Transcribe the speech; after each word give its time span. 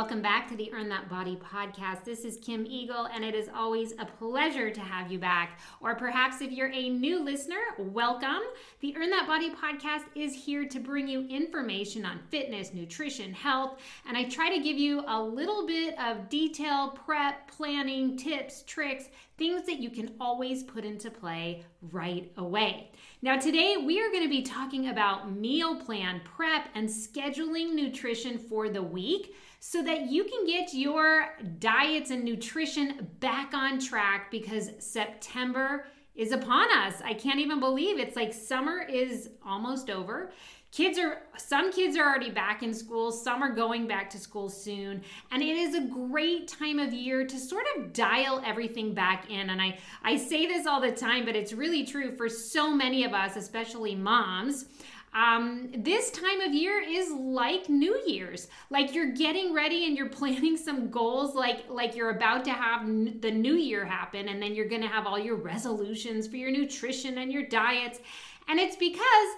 Welcome 0.00 0.22
back 0.22 0.48
to 0.48 0.56
the 0.56 0.72
Earn 0.72 0.88
That 0.88 1.10
Body 1.10 1.36
podcast. 1.36 2.04
This 2.04 2.24
is 2.24 2.38
Kim 2.38 2.64
Eagle, 2.66 3.08
and 3.14 3.22
it 3.22 3.34
is 3.34 3.50
always 3.54 3.92
a 3.98 4.06
pleasure 4.06 4.70
to 4.70 4.80
have 4.80 5.12
you 5.12 5.18
back. 5.18 5.60
Or 5.82 5.94
perhaps 5.94 6.40
if 6.40 6.50
you're 6.50 6.72
a 6.72 6.88
new 6.88 7.22
listener, 7.22 7.60
welcome. 7.76 8.40
The 8.80 8.96
Earn 8.96 9.10
That 9.10 9.26
Body 9.26 9.50
podcast 9.50 10.04
is 10.14 10.34
here 10.34 10.66
to 10.66 10.80
bring 10.80 11.06
you 11.06 11.28
information 11.28 12.06
on 12.06 12.18
fitness, 12.30 12.72
nutrition, 12.72 13.34
health, 13.34 13.78
and 14.08 14.16
I 14.16 14.24
try 14.24 14.48
to 14.48 14.64
give 14.64 14.78
you 14.78 15.04
a 15.06 15.22
little 15.22 15.66
bit 15.66 15.98
of 16.00 16.30
detail, 16.30 16.98
prep, 17.04 17.50
planning, 17.50 18.16
tips, 18.16 18.62
tricks, 18.62 19.10
things 19.36 19.66
that 19.66 19.80
you 19.80 19.90
can 19.90 20.12
always 20.18 20.62
put 20.62 20.86
into 20.86 21.10
play 21.10 21.62
right 21.92 22.32
away. 22.38 22.90
Now, 23.20 23.38
today 23.38 23.76
we 23.76 24.00
are 24.00 24.10
going 24.10 24.22
to 24.22 24.30
be 24.30 24.42
talking 24.42 24.88
about 24.88 25.30
meal 25.30 25.76
plan, 25.76 26.22
prep, 26.24 26.68
and 26.74 26.88
scheduling 26.88 27.74
nutrition 27.74 28.38
for 28.38 28.70
the 28.70 28.82
week 28.82 29.34
so 29.60 29.82
that 29.82 30.06
you 30.06 30.24
can 30.24 30.46
get 30.46 30.72
your 30.72 31.34
diets 31.58 32.10
and 32.10 32.24
nutrition 32.24 33.06
back 33.20 33.52
on 33.52 33.78
track 33.78 34.30
because 34.30 34.70
September 34.78 35.84
is 36.14 36.32
upon 36.32 36.66
us. 36.76 36.94
I 37.04 37.14
can't 37.14 37.38
even 37.38 37.60
believe 37.60 37.98
it's 37.98 38.16
like 38.16 38.32
summer 38.32 38.82
is 38.82 39.28
almost 39.44 39.90
over. 39.90 40.32
Kids 40.72 40.98
are 40.98 41.22
some 41.36 41.72
kids 41.72 41.96
are 41.96 42.04
already 42.04 42.30
back 42.30 42.62
in 42.62 42.72
school, 42.72 43.10
some 43.10 43.42
are 43.42 43.52
going 43.52 43.88
back 43.88 44.08
to 44.10 44.18
school 44.18 44.48
soon, 44.48 45.02
and 45.32 45.42
it 45.42 45.56
is 45.56 45.74
a 45.74 45.80
great 45.80 46.46
time 46.46 46.78
of 46.78 46.92
year 46.92 47.26
to 47.26 47.38
sort 47.38 47.64
of 47.76 47.92
dial 47.92 48.40
everything 48.46 48.94
back 48.94 49.28
in. 49.30 49.50
And 49.50 49.60
I 49.60 49.78
I 50.04 50.16
say 50.16 50.46
this 50.46 50.66
all 50.66 50.80
the 50.80 50.92
time, 50.92 51.24
but 51.24 51.34
it's 51.34 51.52
really 51.52 51.84
true 51.84 52.16
for 52.16 52.28
so 52.28 52.72
many 52.72 53.04
of 53.04 53.12
us, 53.12 53.34
especially 53.36 53.96
moms. 53.96 54.66
Um, 55.12 55.70
this 55.76 56.10
time 56.12 56.40
of 56.40 56.54
year 56.54 56.80
is 56.80 57.10
like 57.10 57.68
New 57.68 58.00
Year's. 58.06 58.48
Like 58.70 58.94
you're 58.94 59.12
getting 59.12 59.52
ready 59.52 59.86
and 59.86 59.96
you're 59.96 60.08
planning 60.20 60.56
some 60.56 60.90
goals, 60.90 61.34
like 61.34 61.68
like 61.68 61.96
you're 61.96 62.10
about 62.10 62.44
to 62.44 62.52
have 62.52 62.82
n- 62.82 63.18
the 63.20 63.30
New 63.30 63.54
Year 63.54 63.84
happen, 63.84 64.28
and 64.28 64.40
then 64.42 64.54
you're 64.54 64.68
going 64.68 64.82
to 64.82 64.88
have 64.88 65.06
all 65.06 65.18
your 65.18 65.36
resolutions 65.36 66.26
for 66.28 66.36
your 66.36 66.50
nutrition 66.50 67.18
and 67.18 67.32
your 67.32 67.46
diets. 67.46 68.00
And 68.48 68.58
it's 68.60 68.76
because 68.76 69.28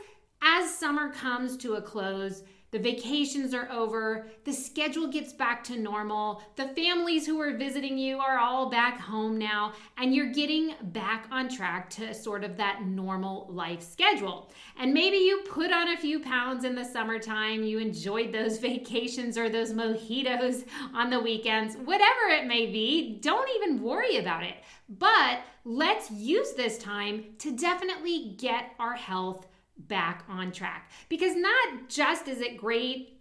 as 0.43 0.75
summer 0.75 1.13
comes 1.13 1.57
to 1.59 1.75
a 1.75 1.83
close, 1.83 2.43
the 2.73 2.79
vacations 2.79 3.53
are 3.53 3.71
over, 3.71 4.27
the 4.45 4.53
schedule 4.53 5.07
gets 5.07 5.35
back 5.35 5.63
to 5.63 5.79
normal, 5.79 6.43
the 6.57 6.69
families 6.69 7.27
who 7.27 7.39
are 7.39 7.55
visiting 7.55 7.99
you 7.99 8.19
are 8.19 8.39
all 8.39 8.71
back 8.71 8.99
home 8.99 9.37
now, 9.37 9.75
and 9.99 10.15
you're 10.15 10.33
getting 10.33 10.75
back 10.85 11.27
on 11.31 11.51
track 11.51 11.91
to 11.91 12.15
sort 12.15 12.43
of 12.43 12.57
that 12.57 12.83
normal 12.87 13.47
life 13.51 13.83
schedule. 13.83 14.51
And 14.79 14.95
maybe 14.95 15.19
you 15.19 15.43
put 15.47 15.71
on 15.71 15.89
a 15.89 15.99
few 15.99 16.19
pounds 16.21 16.65
in 16.65 16.75
the 16.75 16.85
summertime, 16.85 17.63
you 17.63 17.79
enjoyed 17.79 18.33
those 18.33 18.57
vacations 18.63 19.37
or 19.37 19.51
those 19.51 19.75
mojitos 19.75 20.65
on 20.95 21.11
the 21.11 21.21
weekends, 21.21 21.77
whatever 21.77 22.29
it 22.31 22.47
may 22.47 22.67
be, 22.73 23.19
don't 23.21 23.51
even 23.57 23.83
worry 23.83 24.17
about 24.17 24.45
it. 24.45 24.55
But 24.89 25.41
let's 25.67 26.11
use 26.11 26.55
this 26.55 26.79
time 26.79 27.25
to 27.39 27.55
definitely 27.55 28.35
get 28.39 28.71
our 28.79 28.95
health 28.95 29.47
back 29.77 30.25
on 30.29 30.53
track. 30.53 30.91
Because 31.09 31.35
not 31.37 31.89
just 31.89 32.29
is 32.29 32.41
it 32.41 32.57
great 32.57 33.19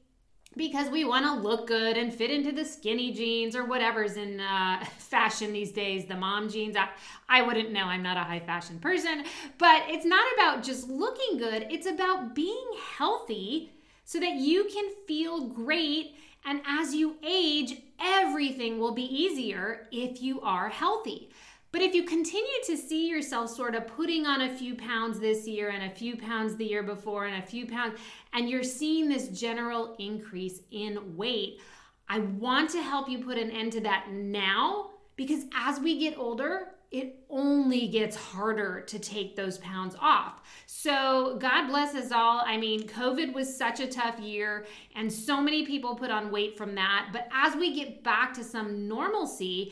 because 0.58 0.90
we 0.90 1.06
want 1.06 1.26
to 1.26 1.34
look 1.34 1.68
good 1.68 1.98
and 1.98 2.14
fit 2.14 2.30
into 2.30 2.52
the 2.52 2.66
skinny 2.66 3.14
jeans 3.14 3.56
or 3.56 3.66
whatever's 3.66 4.18
in 4.18 4.40
uh, 4.40 4.84
fashion 4.98 5.54
these 5.54 5.72
days, 5.72 6.06
the 6.06 6.16
mom 6.16 6.50
jeans. 6.50 6.76
I, 6.76 6.90
I 7.30 7.42
wouldn't 7.42 7.72
know, 7.72 7.86
I'm 7.86 8.04
not 8.04 8.18
a 8.18 8.22
high 8.22 8.42
fashion 8.42 8.80
person, 8.80 9.24
but 9.58 9.84
it's 9.88 10.06
not 10.06 10.26
about 10.34 10.64
just 10.64 10.90
looking 10.90 11.38
good, 11.38 11.68
it's 11.70 11.88
about 11.88 12.36
being 12.36 12.68
healthy 12.98 13.72
so 14.04 14.20
that 14.20 14.36
you 14.36 14.66
can 14.66 14.92
feel 15.08 15.48
great. 15.48 16.16
And 16.44 16.62
as 16.68 16.94
you 16.94 17.16
age, 17.24 17.82
everything 18.00 18.80
will 18.80 18.94
be 18.94 19.04
easier 19.04 19.88
if 19.92 20.22
you 20.22 20.42
are 20.42 20.70
healthy. 20.70 21.30
But 21.72 21.82
if 21.82 21.94
you 21.94 22.04
continue 22.04 22.60
to 22.66 22.76
see 22.76 23.08
yourself 23.08 23.50
sort 23.50 23.76
of 23.76 23.88
putting 23.88 24.26
on 24.26 24.42
a 24.42 24.56
few 24.56 24.76
pounds 24.76 25.20
this 25.20 25.48
year 25.48 25.70
and 25.70 25.90
a 25.90 25.96
few 25.96 26.18
pounds 26.18 26.56
the 26.56 26.66
year 26.66 26.84
before 26.84 27.26
and 27.26 27.42
a 27.42 27.46
few 27.46 27.66
pounds, 27.66 27.98
and 28.34 28.50
you're 28.50 28.64
seeing 28.64 29.08
this 29.08 29.30
general 29.30 29.96
increase 29.98 30.62
in 30.72 31.16
weight, 31.16 31.62
I 32.10 32.20
want 32.20 32.70
to 32.72 32.82
help 32.82 33.08
you 33.08 33.24
put 33.24 33.38
an 33.38 33.52
end 33.52 33.72
to 33.74 33.82
that 33.82 34.12
now 34.12 34.90
because 35.16 35.46
as 35.56 35.80
we 35.80 35.98
get 35.98 36.18
older, 36.18 36.68
it 36.92 37.24
only 37.30 37.88
gets 37.88 38.18
harder 38.18 38.82
to 38.82 39.00
take 39.00 39.38
those 39.38 39.58
pounds 39.60 39.96
off. 40.00 40.42
So, 40.66 41.38
God 41.40 41.68
bless 41.68 41.96
us 41.96 42.12
all. 42.12 42.44
I 42.46 42.58
mean, 42.58 42.86
COVID 42.86 43.34
was 43.34 43.56
such 43.56 43.80
a 43.80 43.88
tough 43.88 44.20
year, 44.20 44.66
and 44.94 45.12
so 45.12 45.40
many 45.40 45.66
people 45.66 45.96
put 45.96 46.12
on 46.12 46.32
weight 46.32 46.58
from 46.58 46.76
that. 46.76 47.10
But 47.14 47.30
as 47.34 47.56
we 47.56 47.74
get 47.74 48.04
back 48.04 48.34
to 48.34 48.44
some 48.44 48.90
normalcy, 48.90 49.72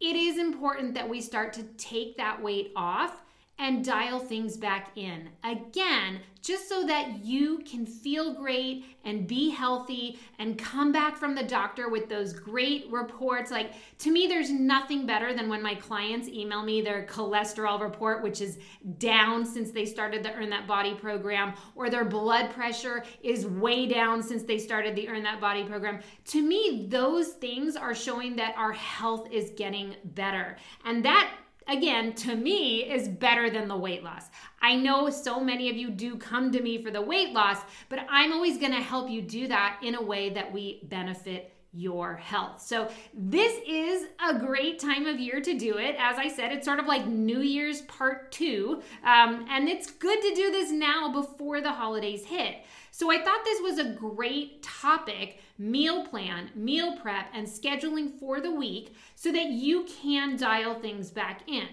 it 0.00 0.16
is 0.16 0.38
important 0.38 0.94
that 0.94 1.08
we 1.08 1.20
start 1.20 1.52
to 1.54 1.62
take 1.78 2.16
that 2.16 2.42
weight 2.42 2.72
off 2.76 3.22
and 3.58 3.84
dial 3.84 4.18
things 4.18 4.56
back 4.56 4.90
in. 4.96 5.30
Again, 5.42 6.20
just 6.42 6.68
so 6.68 6.86
that 6.86 7.24
you 7.24 7.58
can 7.68 7.84
feel 7.84 8.34
great 8.34 8.84
and 9.04 9.26
be 9.26 9.50
healthy 9.50 10.18
and 10.38 10.56
come 10.56 10.92
back 10.92 11.16
from 11.16 11.34
the 11.34 11.42
doctor 11.42 11.88
with 11.88 12.08
those 12.08 12.32
great 12.32 12.86
reports. 12.90 13.50
Like, 13.50 13.72
to 13.98 14.12
me, 14.12 14.28
there's 14.28 14.50
nothing 14.50 15.06
better 15.06 15.34
than 15.34 15.48
when 15.48 15.60
my 15.60 15.74
clients 15.74 16.28
email 16.28 16.62
me 16.62 16.82
their 16.82 17.04
cholesterol 17.06 17.80
report, 17.80 18.22
which 18.22 18.40
is 18.40 18.58
down 18.98 19.44
since 19.44 19.72
they 19.72 19.84
started 19.84 20.22
the 20.22 20.32
Earn 20.34 20.50
That 20.50 20.68
Body 20.68 20.94
program, 20.94 21.54
or 21.74 21.90
their 21.90 22.04
blood 22.04 22.50
pressure 22.50 23.02
is 23.22 23.46
way 23.46 23.86
down 23.86 24.22
since 24.22 24.44
they 24.44 24.58
started 24.58 24.94
the 24.94 25.08
Earn 25.08 25.24
That 25.24 25.40
Body 25.40 25.64
program. 25.64 26.00
To 26.26 26.42
me, 26.42 26.86
those 26.88 27.28
things 27.28 27.74
are 27.74 27.94
showing 27.94 28.36
that 28.36 28.54
our 28.56 28.72
health 28.72 29.28
is 29.32 29.50
getting 29.56 29.96
better. 30.04 30.56
And 30.84 31.04
that 31.04 31.32
again, 31.68 32.14
to 32.14 32.34
me, 32.34 32.84
is 32.84 33.08
better 33.08 33.50
than 33.50 33.68
the 33.68 33.76
weight 33.76 34.02
loss. 34.02 34.26
I 34.60 34.76
know 34.76 35.10
so 35.10 35.40
many 35.40 35.68
of 35.68 35.76
you 35.76 35.90
do 35.90 36.16
come 36.16 36.52
to 36.52 36.62
me 36.62 36.82
for 36.82 36.90
the 36.90 37.02
weight 37.02 37.32
loss, 37.32 37.58
but 37.88 38.00
I'm 38.08 38.32
always 38.32 38.58
gonna 38.58 38.82
help 38.82 39.10
you 39.10 39.22
do 39.22 39.48
that 39.48 39.80
in 39.82 39.94
a 39.94 40.02
way 40.02 40.30
that 40.30 40.52
we 40.52 40.80
benefit 40.84 41.52
your 41.76 42.16
health. 42.16 42.62
So, 42.62 42.88
this 43.12 43.60
is 43.66 44.06
a 44.26 44.38
great 44.38 44.78
time 44.78 45.06
of 45.06 45.20
year 45.20 45.42
to 45.42 45.58
do 45.58 45.76
it. 45.76 45.94
As 45.98 46.16
I 46.16 46.28
said, 46.28 46.50
it's 46.50 46.64
sort 46.64 46.78
of 46.78 46.86
like 46.86 47.06
New 47.06 47.40
Year's 47.40 47.82
part 47.82 48.32
two, 48.32 48.82
um, 49.04 49.44
and 49.50 49.68
it's 49.68 49.90
good 49.90 50.20
to 50.22 50.34
do 50.34 50.50
this 50.50 50.70
now 50.70 51.12
before 51.12 51.60
the 51.60 51.72
holidays 51.72 52.24
hit. 52.24 52.56
So, 52.92 53.10
I 53.10 53.22
thought 53.22 53.44
this 53.44 53.60
was 53.60 53.78
a 53.78 53.90
great 53.90 54.62
topic 54.62 55.40
meal 55.58 56.06
plan, 56.06 56.50
meal 56.54 56.96
prep, 56.96 57.26
and 57.32 57.46
scheduling 57.46 58.18
for 58.18 58.40
the 58.40 58.50
week 58.50 58.94
so 59.14 59.32
that 59.32 59.50
you 59.50 59.84
can 60.02 60.36
dial 60.36 60.74
things 60.80 61.10
back 61.10 61.42
in. 61.48 61.68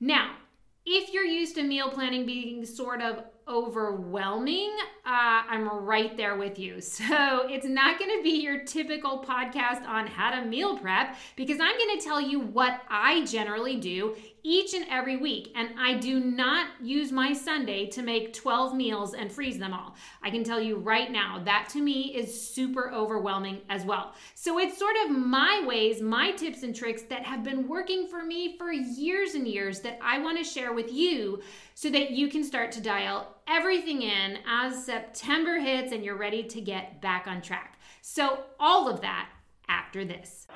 Now, 0.00 0.36
if 0.86 1.12
you're 1.12 1.24
used 1.24 1.54
to 1.56 1.62
meal 1.62 1.90
planning 1.90 2.26
being 2.26 2.64
sort 2.64 3.02
of 3.02 3.24
overwhelming, 3.50 4.70
uh, 5.04 5.42
I'm 5.48 5.68
right 5.84 6.16
there 6.16 6.36
with 6.36 6.58
you. 6.58 6.80
So 7.00 7.48
it's 7.48 7.66
not 7.66 7.98
going 7.98 8.16
to 8.18 8.22
be 8.22 8.42
your 8.42 8.62
typical 8.64 9.24
podcast 9.26 9.86
on 9.86 10.06
how 10.06 10.30
to 10.30 10.44
meal 10.44 10.76
prep 10.76 11.16
because 11.34 11.58
I'm 11.58 11.76
going 11.76 11.98
to 11.98 12.04
tell 12.04 12.20
you 12.20 12.40
what 12.40 12.82
I 12.88 13.24
generally 13.24 13.76
do 13.76 14.16
each 14.42 14.74
and 14.74 14.86
every 14.88 15.16
week. 15.16 15.52
And 15.54 15.70
I 15.78 15.94
do 15.94 16.20
not 16.20 16.68
use 16.80 17.10
my 17.10 17.32
Sunday 17.32 17.86
to 17.88 18.02
make 18.02 18.32
12 18.32 18.74
meals 18.74 19.14
and 19.14 19.30
freeze 19.30 19.58
them 19.58 19.72
all. 19.72 19.96
I 20.22 20.30
can 20.30 20.44
tell 20.44 20.60
you 20.60 20.76
right 20.76 21.10
now, 21.10 21.40
that 21.44 21.68
to 21.72 21.80
me 21.80 22.14
is 22.14 22.48
super 22.48 22.92
overwhelming 22.92 23.60
as 23.68 23.84
well. 23.84 24.14
So 24.34 24.58
it's 24.58 24.78
sort 24.78 24.96
of 25.04 25.10
my 25.10 25.64
ways, 25.66 26.00
my 26.00 26.32
tips 26.32 26.62
and 26.62 26.74
tricks 26.74 27.02
that 27.04 27.24
have 27.24 27.42
been 27.42 27.66
working 27.66 28.06
for 28.08 28.22
me 28.22 28.56
for 28.56 28.72
years 28.72 29.34
and 29.34 29.46
years 29.46 29.80
that 29.80 29.98
I 30.02 30.18
want 30.18 30.38
to 30.38 30.44
share 30.44 30.72
with 30.72 30.92
you 30.92 31.40
so 31.80 31.88
that 31.88 32.10
you 32.10 32.28
can 32.28 32.44
start 32.44 32.70
to 32.70 32.78
dial 32.78 33.26
everything 33.48 34.02
in 34.02 34.36
as 34.46 34.84
September 34.84 35.58
hits 35.58 35.92
and 35.92 36.04
you're 36.04 36.18
ready 36.18 36.42
to 36.42 36.60
get 36.60 37.00
back 37.00 37.26
on 37.26 37.40
track. 37.40 37.78
So, 38.02 38.40
all 38.58 38.86
of 38.86 39.00
that 39.00 39.30
after 39.66 40.04
this. 40.04 40.46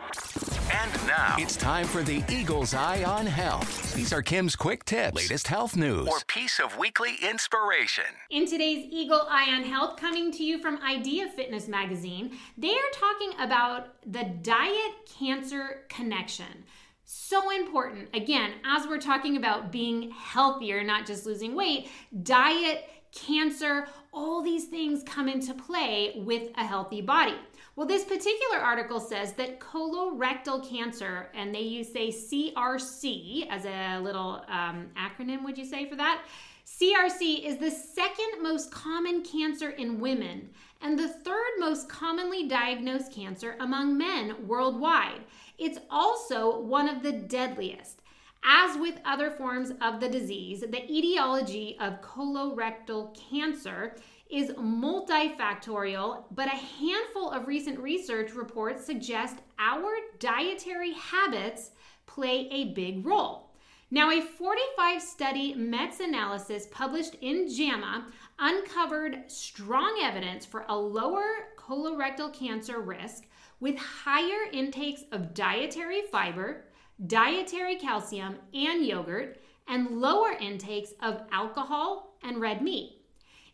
And 0.70 0.92
now 1.06 1.36
it's 1.38 1.56
time 1.56 1.86
for 1.86 2.02
the 2.02 2.22
Eagle's 2.28 2.74
Eye 2.74 3.04
on 3.04 3.24
Health. 3.24 3.94
These 3.94 4.12
are 4.12 4.20
Kim's 4.20 4.54
quick 4.54 4.84
tips, 4.84 5.16
latest 5.16 5.48
health 5.48 5.76
news, 5.76 6.06
or 6.08 6.18
piece 6.26 6.60
of 6.60 6.76
weekly 6.76 7.14
inspiration. 7.22 8.04
In 8.28 8.44
today's 8.44 8.86
Eagle 8.90 9.26
Eye 9.30 9.50
on 9.50 9.62
Health, 9.62 9.96
coming 9.96 10.30
to 10.32 10.44
you 10.44 10.58
from 10.58 10.78
Idea 10.82 11.30
Fitness 11.30 11.68
Magazine, 11.68 12.36
they 12.58 12.74
are 12.74 12.92
talking 12.92 13.30
about 13.40 13.94
the 14.04 14.24
diet 14.42 15.08
cancer 15.18 15.84
connection. 15.88 16.64
So 17.06 17.50
important. 17.50 18.08
Again, 18.14 18.52
as 18.64 18.86
we're 18.86 18.98
talking 18.98 19.36
about 19.36 19.70
being 19.70 20.10
healthier, 20.10 20.82
not 20.82 21.06
just 21.06 21.26
losing 21.26 21.54
weight, 21.54 21.90
diet, 22.22 22.88
cancer, 23.12 23.86
all 24.12 24.42
these 24.42 24.64
things 24.64 25.02
come 25.04 25.28
into 25.28 25.54
play 25.54 26.14
with 26.24 26.50
a 26.56 26.64
healthy 26.64 27.00
body. 27.00 27.36
Well, 27.76 27.86
this 27.86 28.04
particular 28.04 28.58
article 28.58 29.00
says 29.00 29.32
that 29.34 29.60
colorectal 29.60 30.68
cancer, 30.68 31.28
and 31.34 31.54
they 31.54 31.60
use 31.60 31.92
say 31.92 32.08
CRC 32.08 33.48
as 33.50 33.64
a 33.64 34.00
little 34.00 34.44
um, 34.48 34.86
acronym, 34.96 35.44
would 35.44 35.58
you 35.58 35.64
say 35.64 35.88
for 35.88 35.96
that? 35.96 36.24
CRC 36.66 37.44
is 37.44 37.58
the 37.58 37.70
second 37.70 38.42
most 38.42 38.70
common 38.70 39.22
cancer 39.22 39.70
in 39.70 40.00
women 40.00 40.48
and 40.80 40.98
the 40.98 41.08
third 41.08 41.52
most 41.58 41.88
commonly 41.88 42.48
diagnosed 42.48 43.12
cancer 43.12 43.56
among 43.60 43.98
men 43.98 44.46
worldwide. 44.46 45.20
It's 45.58 45.78
also 45.90 46.60
one 46.60 46.88
of 46.88 47.02
the 47.02 47.12
deadliest. 47.12 48.00
As 48.44 48.76
with 48.76 49.00
other 49.04 49.30
forms 49.30 49.72
of 49.80 50.00
the 50.00 50.08
disease, 50.08 50.60
the 50.60 50.84
etiology 50.92 51.78
of 51.80 52.02
colorectal 52.02 53.16
cancer 53.30 53.96
is 54.30 54.50
multifactorial, 54.50 56.24
but 56.30 56.48
a 56.48 56.50
handful 56.50 57.30
of 57.30 57.46
recent 57.46 57.78
research 57.78 58.32
reports 58.32 58.84
suggest 58.84 59.38
our 59.58 59.90
dietary 60.18 60.92
habits 60.92 61.70
play 62.06 62.48
a 62.50 62.72
big 62.74 63.06
role. 63.06 63.50
Now, 63.90 64.10
a 64.10 64.20
45 64.20 65.00
study 65.00 65.54
meta 65.54 66.02
analysis 66.02 66.66
published 66.70 67.14
in 67.20 67.48
JAMA 67.48 68.06
uncovered 68.38 69.30
strong 69.30 70.00
evidence 70.02 70.44
for 70.44 70.64
a 70.68 70.76
lower 70.76 71.48
colorectal 71.56 72.32
cancer 72.32 72.80
risk 72.80 73.26
with 73.64 73.78
higher 73.78 74.50
intakes 74.52 75.04
of 75.10 75.32
dietary 75.32 76.02
fiber, 76.12 76.66
dietary 77.06 77.76
calcium, 77.76 78.36
and 78.52 78.84
yogurt, 78.84 79.40
and 79.66 80.02
lower 80.02 80.32
intakes 80.32 80.92
of 81.00 81.22
alcohol 81.32 82.14
and 82.22 82.42
red 82.42 82.60
meat. 82.60 83.00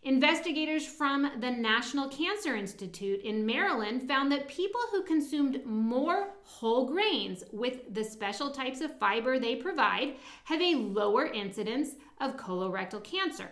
Investigators 0.03 0.85
from 0.85 1.31
the 1.39 1.51
National 1.53 2.09
Cancer 2.09 2.57
Institute 2.57 3.23
in 3.23 3.47
Maryland 3.47 4.09
found 4.09 4.33
that 4.33 4.49
people 4.49 4.81
who 4.91 5.05
consumed 5.05 5.65
more 5.65 6.31
whole 6.43 6.89
grains 6.89 7.45
with 7.53 7.95
the 7.95 8.03
special 8.03 8.51
types 8.51 8.81
of 8.81 8.99
fiber 8.99 9.39
they 9.39 9.55
provide 9.55 10.17
have 10.43 10.61
a 10.61 10.75
lower 10.75 11.27
incidence 11.27 11.91
of 12.21 12.37
colorectal 12.37 13.05
cancer. 13.05 13.49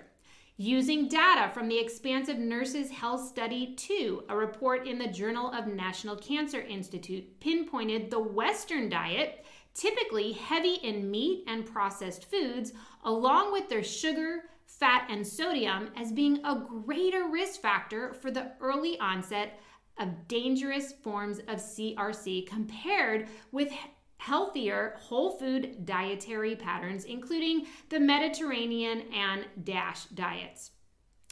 Using 0.60 1.06
data 1.06 1.52
from 1.55 1.69
the 1.69 1.78
Expansive 1.78 2.37
Nurses 2.37 2.90
Health 2.90 3.28
Study 3.28 3.76
2, 3.76 4.25
a 4.28 4.37
report 4.37 4.88
in 4.88 4.99
the 4.99 5.06
Journal 5.06 5.52
of 5.52 5.69
National 5.69 6.16
Cancer 6.16 6.60
Institute 6.60 7.38
pinpointed 7.38 8.10
the 8.10 8.19
Western 8.19 8.88
diet, 8.88 9.46
typically 9.72 10.32
heavy 10.32 10.75
in 10.82 11.12
meat 11.12 11.44
and 11.46 11.64
processed 11.64 12.28
foods, 12.28 12.72
along 13.05 13.52
with 13.52 13.69
their 13.69 13.84
sugar, 13.84 14.46
fat, 14.66 15.06
and 15.08 15.25
sodium 15.25 15.90
as 15.96 16.10
being 16.10 16.44
a 16.44 16.66
greater 16.84 17.28
risk 17.28 17.60
factor 17.60 18.12
for 18.14 18.32
the 18.32 18.50
early 18.60 18.99
onset 18.99 19.60
of 20.00 20.26
dangerous 20.26 20.90
forms 20.90 21.38
of 21.38 21.58
CRC 21.60 22.49
compared 22.49 23.28
with 23.52 23.72
healthier 24.19 24.97
whole 25.00 25.31
food 25.31 25.85
dietary 25.87 26.55
patterns, 26.55 27.05
including 27.05 27.67
the 27.88 27.99
Mediterranean 27.99 29.03
and 29.15 29.47
DASH 29.65 30.05
diets. 30.06 30.73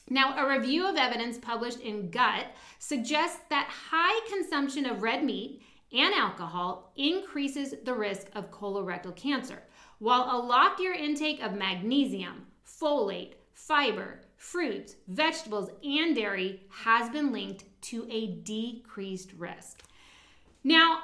Now, 0.09 0.37
a 0.39 0.49
review 0.49 0.89
of 0.89 0.97
evidence 0.97 1.37
published 1.37 1.81
in 1.81 2.11
Gut 2.11 2.47
suggests 2.79 3.41
that 3.51 3.69
high 3.91 4.21
consumption 4.29 4.87
of 4.87 5.03
red 5.03 5.25
meat 5.25 5.63
and 5.93 6.15
alcohol 6.15 6.93
increases 6.97 7.75
the 7.85 7.95
risk 7.95 8.29
of 8.35 8.51
colorectal 8.51 9.15
cancer, 9.15 9.63
while 9.99 10.29
a 10.31 10.39
loftier 10.39 10.93
intake 10.93 11.43
of 11.43 11.55
magnesium, 11.55 12.47
folate, 12.65 13.35
fiber, 13.53 14.21
fruits, 14.37 14.97
vegetables, 15.09 15.71
and 15.83 16.15
dairy 16.15 16.63
has 16.71 17.11
been 17.11 17.33
linked 17.33 17.65
to 17.81 18.07
a 18.11 18.37
decreased 18.43 19.33
risk. 19.37 19.83
Now, 20.63 21.01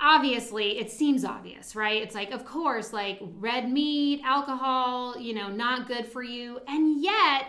obviously, 0.00 0.78
it 0.78 0.90
seems 0.90 1.24
obvious, 1.24 1.74
right? 1.74 2.02
It's 2.02 2.14
like, 2.14 2.30
of 2.30 2.44
course, 2.44 2.92
like 2.92 3.18
red 3.20 3.70
meat, 3.70 4.20
alcohol, 4.24 5.18
you 5.18 5.34
know, 5.34 5.48
not 5.48 5.88
good 5.88 6.06
for 6.06 6.22
you. 6.22 6.60
And 6.66 7.02
yet, 7.02 7.46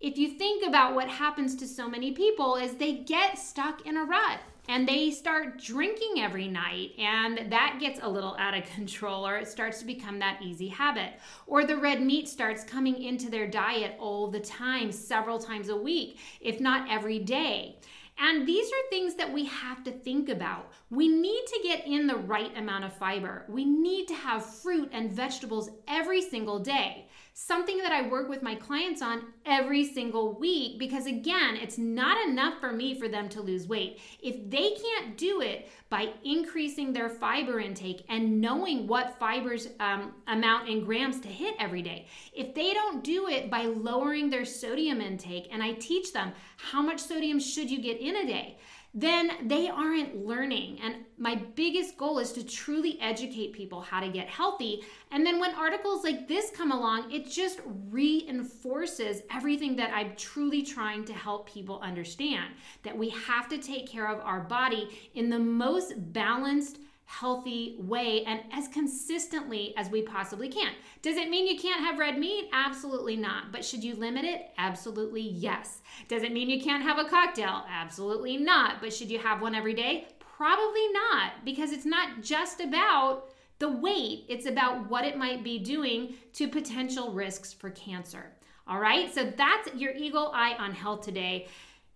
if 0.00 0.16
you 0.16 0.30
think 0.30 0.66
about 0.66 0.94
what 0.94 1.08
happens 1.08 1.54
to 1.56 1.68
so 1.68 1.88
many 1.88 2.12
people 2.12 2.56
is 2.56 2.74
they 2.74 2.94
get 2.94 3.38
stuck 3.38 3.86
in 3.86 3.98
a 3.98 4.04
rut 4.04 4.40
and 4.68 4.86
they 4.86 5.10
start 5.10 5.60
drinking 5.60 6.22
every 6.22 6.46
night 6.46 6.92
and 6.98 7.50
that 7.50 7.78
gets 7.80 7.98
a 8.02 8.08
little 8.08 8.36
out 8.38 8.56
of 8.56 8.64
control 8.74 9.26
or 9.26 9.36
it 9.36 9.48
starts 9.48 9.80
to 9.80 9.84
become 9.84 10.18
that 10.18 10.40
easy 10.42 10.68
habit 10.68 11.14
or 11.46 11.64
the 11.64 11.76
red 11.76 12.00
meat 12.00 12.28
starts 12.28 12.64
coming 12.64 13.02
into 13.02 13.28
their 13.30 13.46
diet 13.46 13.94
all 13.98 14.28
the 14.28 14.40
time 14.40 14.92
several 14.92 15.38
times 15.38 15.68
a 15.68 15.76
week 15.76 16.18
if 16.40 16.60
not 16.60 16.90
every 16.90 17.18
day 17.18 17.76
and 18.20 18.46
these 18.46 18.66
are 18.66 18.90
things 18.90 19.14
that 19.14 19.32
we 19.32 19.46
have 19.46 19.82
to 19.84 19.90
think 19.90 20.28
about. 20.28 20.70
We 20.90 21.08
need 21.08 21.42
to 21.46 21.60
get 21.62 21.86
in 21.86 22.06
the 22.06 22.16
right 22.16 22.54
amount 22.56 22.84
of 22.84 22.92
fiber. 22.92 23.46
We 23.48 23.64
need 23.64 24.08
to 24.08 24.14
have 24.14 24.44
fruit 24.44 24.90
and 24.92 25.10
vegetables 25.10 25.70
every 25.88 26.20
single 26.20 26.58
day 26.58 27.08
something 27.46 27.78
that 27.78 27.90
I 27.90 28.06
work 28.06 28.28
with 28.28 28.42
my 28.42 28.54
clients 28.54 29.00
on 29.00 29.22
every 29.46 29.82
single 29.84 30.38
week 30.38 30.78
because, 30.78 31.06
again, 31.06 31.56
it's 31.56 31.78
not 31.78 32.28
enough 32.28 32.60
for 32.60 32.70
me 32.70 32.98
for 32.98 33.08
them 33.08 33.30
to 33.30 33.40
lose 33.40 33.66
weight. 33.66 33.98
If 34.22 34.50
they 34.50 34.72
can't 34.72 35.16
do 35.16 35.40
it 35.40 35.70
by 35.88 36.10
increasing 36.22 36.92
their 36.92 37.08
fiber 37.08 37.58
intake 37.58 38.04
and 38.10 38.42
knowing 38.42 38.86
what 38.86 39.18
fibers 39.18 39.68
um, 39.80 40.12
amount 40.26 40.68
in 40.68 40.84
grams 40.84 41.18
to 41.20 41.28
hit 41.28 41.54
every 41.58 41.80
day, 41.80 42.06
if 42.34 42.54
they 42.54 42.74
don't 42.74 43.02
do 43.02 43.28
it 43.28 43.50
by 43.50 43.64
lowering 43.64 44.28
their 44.28 44.44
sodium 44.44 45.00
intake, 45.00 45.48
and 45.50 45.62
I 45.62 45.72
teach 45.72 46.12
them 46.12 46.32
how 46.58 46.82
much 46.82 47.00
sodium 47.00 47.40
should 47.40 47.70
you 47.70 47.80
get 47.80 48.00
in 48.00 48.16
a 48.16 48.26
day, 48.26 48.58
then 48.92 49.30
they 49.46 49.68
aren't 49.68 50.26
learning. 50.26 50.80
And 50.82 50.96
my 51.16 51.36
biggest 51.54 51.96
goal 51.96 52.18
is 52.18 52.32
to 52.32 52.44
truly 52.44 52.98
educate 53.00 53.52
people 53.52 53.80
how 53.80 54.00
to 54.00 54.08
get 54.08 54.28
healthy. 54.28 54.82
And 55.12 55.24
then 55.24 55.38
when 55.38 55.54
articles 55.54 56.02
like 56.02 56.26
this 56.26 56.50
come 56.50 56.72
along, 56.72 57.12
it 57.12 57.30
just 57.30 57.60
reinforces 57.90 59.22
everything 59.30 59.76
that 59.76 59.92
I'm 59.94 60.16
truly 60.16 60.62
trying 60.62 61.04
to 61.04 61.12
help 61.12 61.48
people 61.48 61.80
understand 61.82 62.54
that 62.82 62.96
we 62.96 63.10
have 63.10 63.48
to 63.50 63.58
take 63.58 63.86
care 63.86 64.08
of 64.08 64.20
our 64.20 64.40
body 64.40 64.88
in 65.14 65.30
the 65.30 65.38
most 65.38 65.94
balanced 66.12 66.78
healthy 67.10 67.74
way 67.80 68.22
and 68.24 68.40
as 68.52 68.68
consistently 68.68 69.74
as 69.76 69.90
we 69.90 70.00
possibly 70.00 70.48
can. 70.48 70.72
Does 71.02 71.16
it 71.16 71.28
mean 71.28 71.48
you 71.48 71.58
can't 71.58 71.80
have 71.80 71.98
red 71.98 72.16
meat? 72.16 72.48
Absolutely 72.52 73.16
not. 73.16 73.50
But 73.50 73.64
should 73.64 73.82
you 73.82 73.96
limit 73.96 74.24
it? 74.24 74.50
Absolutely 74.58 75.22
yes. 75.22 75.82
Does 76.06 76.22
it 76.22 76.32
mean 76.32 76.48
you 76.48 76.62
can't 76.62 76.84
have 76.84 76.98
a 76.98 77.08
cocktail? 77.08 77.64
Absolutely 77.68 78.36
not. 78.36 78.80
But 78.80 78.92
should 78.92 79.10
you 79.10 79.18
have 79.18 79.42
one 79.42 79.56
every 79.56 79.74
day? 79.74 80.06
Probably 80.36 80.86
not, 80.92 81.44
because 81.44 81.72
it's 81.72 81.84
not 81.84 82.22
just 82.22 82.60
about 82.60 83.24
the 83.58 83.68
weight, 83.68 84.24
it's 84.28 84.46
about 84.46 84.88
what 84.88 85.04
it 85.04 85.18
might 85.18 85.42
be 85.42 85.58
doing 85.58 86.14
to 86.34 86.48
potential 86.48 87.12
risks 87.12 87.52
for 87.52 87.70
cancer. 87.70 88.32
All 88.68 88.78
right, 88.78 89.12
so 89.12 89.30
that's 89.36 89.74
your 89.74 89.92
eagle 89.92 90.30
eye 90.32 90.54
on 90.58 90.72
health 90.72 91.02
today. 91.04 91.48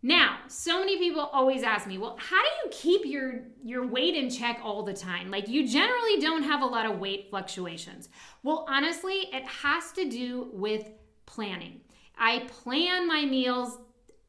Now, 0.07 0.41
so 0.49 0.81
many 0.81 0.99
people 0.99 1.31
always 1.33 1.63
ask 1.63 1.87
me, 1.87 1.97
well, 1.97 2.19
how 2.21 2.37
do 2.43 2.49
you 2.63 2.71
keep 2.71 3.07
your, 3.11 3.41
your 3.65 3.87
weight 3.87 4.15
in 4.15 4.29
check 4.29 4.61
all 4.63 4.83
the 4.83 4.93
time? 4.93 5.31
Like, 5.31 5.49
you 5.49 5.67
generally 5.67 6.21
don't 6.21 6.43
have 6.43 6.61
a 6.61 6.67
lot 6.67 6.85
of 6.85 6.99
weight 6.99 7.29
fluctuations. 7.31 8.11
Well, 8.43 8.67
honestly, 8.69 9.31
it 9.33 9.47
has 9.47 9.93
to 9.93 10.07
do 10.07 10.51
with 10.53 10.91
planning. 11.25 11.81
I 12.19 12.41
plan 12.41 13.09
my 13.09 13.25
meals 13.25 13.79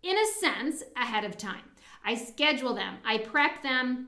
in 0.01 0.15
a 0.17 0.25
sense 0.39 0.82
ahead 0.96 1.25
of 1.25 1.36
time. 1.36 1.65
I 2.05 2.15
schedule 2.15 2.74
them, 2.74 2.96
I 3.03 3.17
prep 3.17 3.62
them 3.62 4.08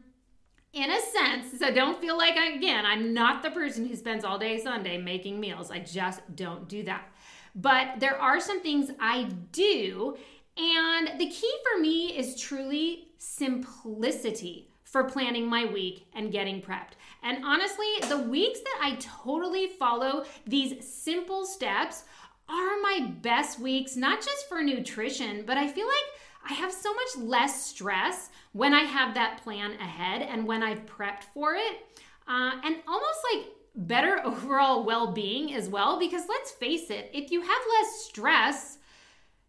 in 0.71 0.89
a 0.89 1.01
sense. 1.01 1.59
So 1.59 1.69
don't 1.73 1.99
feel 1.99 2.17
like, 2.17 2.37
again, 2.37 2.85
I'm 2.85 3.13
not 3.13 3.43
the 3.43 3.51
person 3.51 3.85
who 3.85 3.95
spends 3.97 4.23
all 4.23 4.39
day 4.39 4.57
Sunday 4.57 4.97
making 4.99 5.37
meals. 5.37 5.69
I 5.69 5.79
just 5.79 6.21
don't 6.33 6.69
do 6.69 6.83
that. 6.83 7.09
But 7.55 7.99
there 7.99 8.15
are 8.17 8.39
some 8.39 8.61
things 8.61 8.91
I 8.99 9.23
do 9.51 10.15
and 10.57 11.19
the 11.19 11.29
key 11.29 11.53
for 11.63 11.79
me 11.79 12.17
is 12.17 12.39
truly 12.39 13.09
simplicity 13.17 14.69
for 14.83 15.03
planning 15.03 15.47
my 15.47 15.65
week 15.65 16.07
and 16.15 16.31
getting 16.31 16.61
prepped. 16.61 16.93
And 17.23 17.43
honestly, 17.43 17.85
the 18.07 18.19
weeks 18.19 18.59
that 18.59 18.79
I 18.81 18.95
totally 18.95 19.67
follow 19.67 20.25
these 20.45 20.87
simple 20.87 21.45
steps 21.45 22.05
are 22.49 22.81
my 22.81 23.13
best 23.21 23.59
weeks, 23.59 23.95
not 23.95 24.21
just 24.21 24.47
for 24.47 24.63
nutrition, 24.63 25.43
but 25.45 25.57
I 25.57 25.67
feel 25.67 25.87
like 25.87 26.49
I 26.49 26.53
have 26.53 26.71
so 26.71 26.93
much 26.93 27.27
less 27.27 27.65
stress 27.65 28.29
when 28.53 28.73
I 28.73 28.83
have 28.83 29.13
that 29.15 29.41
plan 29.43 29.73
ahead 29.73 30.21
and 30.21 30.47
when 30.47 30.63
I've 30.63 30.85
prepped 30.85 31.23
for 31.33 31.55
it. 31.55 31.85
Uh, 32.27 32.51
and 32.63 32.77
almost 32.87 33.19
like 33.33 33.47
better 33.75 34.21
overall 34.25 34.83
well 34.85 35.11
being 35.11 35.53
as 35.53 35.67
well, 35.67 35.99
because 35.99 36.23
let's 36.29 36.51
face 36.51 36.89
it, 36.89 37.11
if 37.13 37.31
you 37.31 37.41
have 37.41 37.49
less 37.49 38.05
stress, 38.05 38.77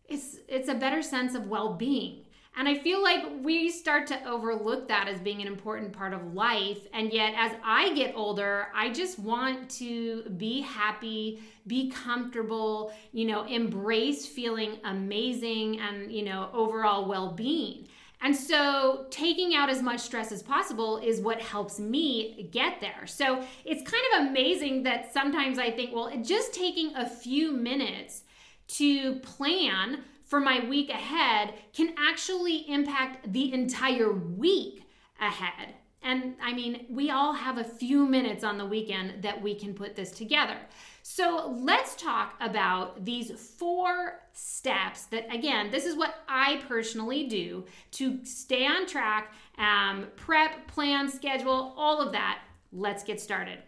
it's 0.08 0.38
it's 0.48 0.68
a 0.68 0.74
better 0.74 1.02
sense 1.02 1.34
of 1.34 1.46
well-being 1.48 2.24
And 2.56 2.68
I 2.68 2.76
feel 2.76 3.00
like 3.02 3.22
we 3.42 3.70
start 3.70 4.08
to 4.08 4.24
overlook 4.24 4.88
that 4.88 5.06
as 5.06 5.20
being 5.20 5.40
an 5.40 5.46
important 5.46 5.92
part 5.92 6.12
of 6.12 6.34
life. 6.34 6.80
And 6.92 7.12
yet, 7.12 7.34
as 7.36 7.52
I 7.64 7.94
get 7.94 8.14
older, 8.16 8.68
I 8.74 8.90
just 8.90 9.18
want 9.20 9.70
to 9.78 10.22
be 10.38 10.62
happy, 10.62 11.40
be 11.68 11.88
comfortable, 11.90 12.92
you 13.12 13.26
know, 13.26 13.44
embrace 13.44 14.26
feeling 14.26 14.78
amazing 14.84 15.78
and, 15.80 16.10
you 16.10 16.24
know, 16.24 16.50
overall 16.52 17.06
well 17.08 17.30
being. 17.32 17.86
And 18.20 18.34
so, 18.34 19.06
taking 19.10 19.54
out 19.54 19.70
as 19.70 19.80
much 19.80 20.00
stress 20.00 20.32
as 20.32 20.42
possible 20.42 20.98
is 20.98 21.20
what 21.20 21.40
helps 21.40 21.78
me 21.78 22.48
get 22.50 22.80
there. 22.80 23.06
So, 23.06 23.44
it's 23.64 23.88
kind 23.88 24.04
of 24.14 24.28
amazing 24.30 24.82
that 24.82 25.12
sometimes 25.12 25.58
I 25.58 25.70
think, 25.70 25.94
well, 25.94 26.10
just 26.22 26.52
taking 26.52 26.96
a 26.96 27.08
few 27.08 27.52
minutes 27.52 28.24
to 28.68 29.16
plan 29.20 30.04
for 30.24 30.40
my 30.40 30.66
week 30.68 30.90
ahead 30.90 31.54
can 31.72 31.94
actually 31.98 32.70
impact 32.70 33.32
the 33.32 33.52
entire 33.52 34.12
week 34.12 34.82
ahead. 35.20 35.74
And 36.02 36.34
I 36.40 36.52
mean, 36.52 36.86
we 36.88 37.10
all 37.10 37.32
have 37.32 37.58
a 37.58 37.64
few 37.64 38.06
minutes 38.06 38.44
on 38.44 38.56
the 38.56 38.64
weekend 38.64 39.22
that 39.22 39.42
we 39.42 39.54
can 39.54 39.74
put 39.74 39.96
this 39.96 40.12
together. 40.12 40.56
So 41.02 41.56
let's 41.58 41.96
talk 41.96 42.34
about 42.40 43.04
these 43.04 43.32
four 43.32 44.20
steps 44.32 45.06
that, 45.06 45.32
again, 45.34 45.70
this 45.70 45.86
is 45.86 45.96
what 45.96 46.14
I 46.28 46.62
personally 46.68 47.26
do 47.26 47.64
to 47.92 48.24
stay 48.24 48.66
on 48.66 48.86
track, 48.86 49.32
um, 49.56 50.06
prep, 50.16 50.68
plan, 50.68 51.08
schedule, 51.08 51.74
all 51.76 52.00
of 52.00 52.12
that. 52.12 52.40
Let's 52.70 53.02
get 53.02 53.20
started. 53.20 53.58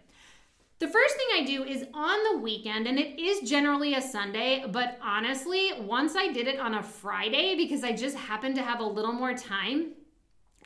The 0.81 0.89
first 0.89 1.15
thing 1.15 1.27
I 1.35 1.45
do 1.45 1.63
is 1.63 1.85
on 1.93 2.19
the 2.33 2.39
weekend, 2.39 2.87
and 2.87 2.99
it 2.99 3.21
is 3.21 3.47
generally 3.47 3.93
a 3.93 4.01
Sunday, 4.01 4.65
but 4.67 4.99
honestly, 5.03 5.73
once 5.79 6.17
I 6.17 6.33
did 6.33 6.49
it 6.49 6.59
on 6.59 6.73
a 6.73 6.83
Friday 6.83 7.55
because 7.55 7.85
I 7.85 7.93
just 7.93 8.17
happened 8.17 8.55
to 8.55 8.63
have 8.63 8.81
a 8.81 8.85
little 8.85 9.13
more 9.13 9.35
time, 9.35 9.93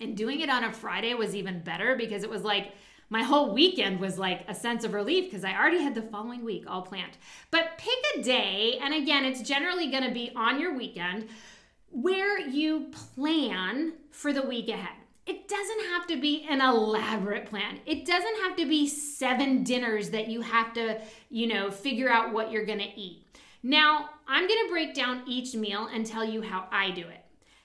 and 0.01 0.17
doing 0.17 0.39
it 0.39 0.49
on 0.49 0.63
a 0.63 0.73
Friday 0.73 1.15
was 1.15 1.35
even 1.35 1.65
better 1.65 1.97
because 1.97 2.23
it 2.23 2.31
was 2.31 2.43
like 2.43 2.75
my 3.11 3.25
whole 3.25 3.53
weekend 3.53 3.99
was 3.99 4.17
like 4.17 4.45
a 4.47 4.55
sense 4.55 4.85
of 4.85 4.95
relief 4.95 5.25
because 5.25 5.45
I 5.45 5.57
already 5.57 5.83
had 5.83 5.97
the 5.97 6.03
following 6.03 6.45
week 6.45 6.63
all 6.69 6.83
planned. 6.83 7.19
But 7.51 7.77
pick 7.77 7.99
a 8.15 8.23
day, 8.23 8.79
and 8.81 8.95
again, 8.95 9.25
it's 9.25 9.43
generally 9.43 9.91
going 9.91 10.05
to 10.05 10.15
be 10.15 10.31
on 10.37 10.61
your 10.61 10.77
weekend 10.77 11.29
where 11.91 12.39
you 12.39 12.93
plan 13.15 13.95
for 14.13 14.33
the 14.33 14.43
week 14.43 14.69
ahead. 14.69 14.95
It 15.27 15.49
doesn't 15.49 15.81
have 15.93 16.07
to 16.09 16.21
be 16.21 16.47
an 16.49 16.61
elaborate 16.61 17.47
plan. 17.47 17.81
It 17.87 18.05
doesn't 18.05 18.43
have 18.43 18.57
to 18.57 18.67
be 18.67 18.87
seven 18.87 19.63
dinners 19.65 20.11
that 20.11 20.29
you 20.29 20.43
have 20.43 20.75
to, 20.75 21.01
you 21.31 21.47
know, 21.47 21.71
figure 21.71 22.11
out 22.11 22.33
what 22.33 22.51
you're 22.51 22.67
going 22.67 22.81
to 22.81 23.01
eat. 23.01 23.27
Now, 23.63 24.11
I'm 24.29 24.47
going 24.47 24.67
to 24.67 24.71
break 24.71 24.95
down 24.95 25.23
each 25.27 25.55
meal 25.55 25.89
and 25.93 26.05
tell 26.05 26.25
you 26.25 26.43
how 26.43 26.69
I 26.71 26.91
do 26.91 27.09
it. 27.09 27.25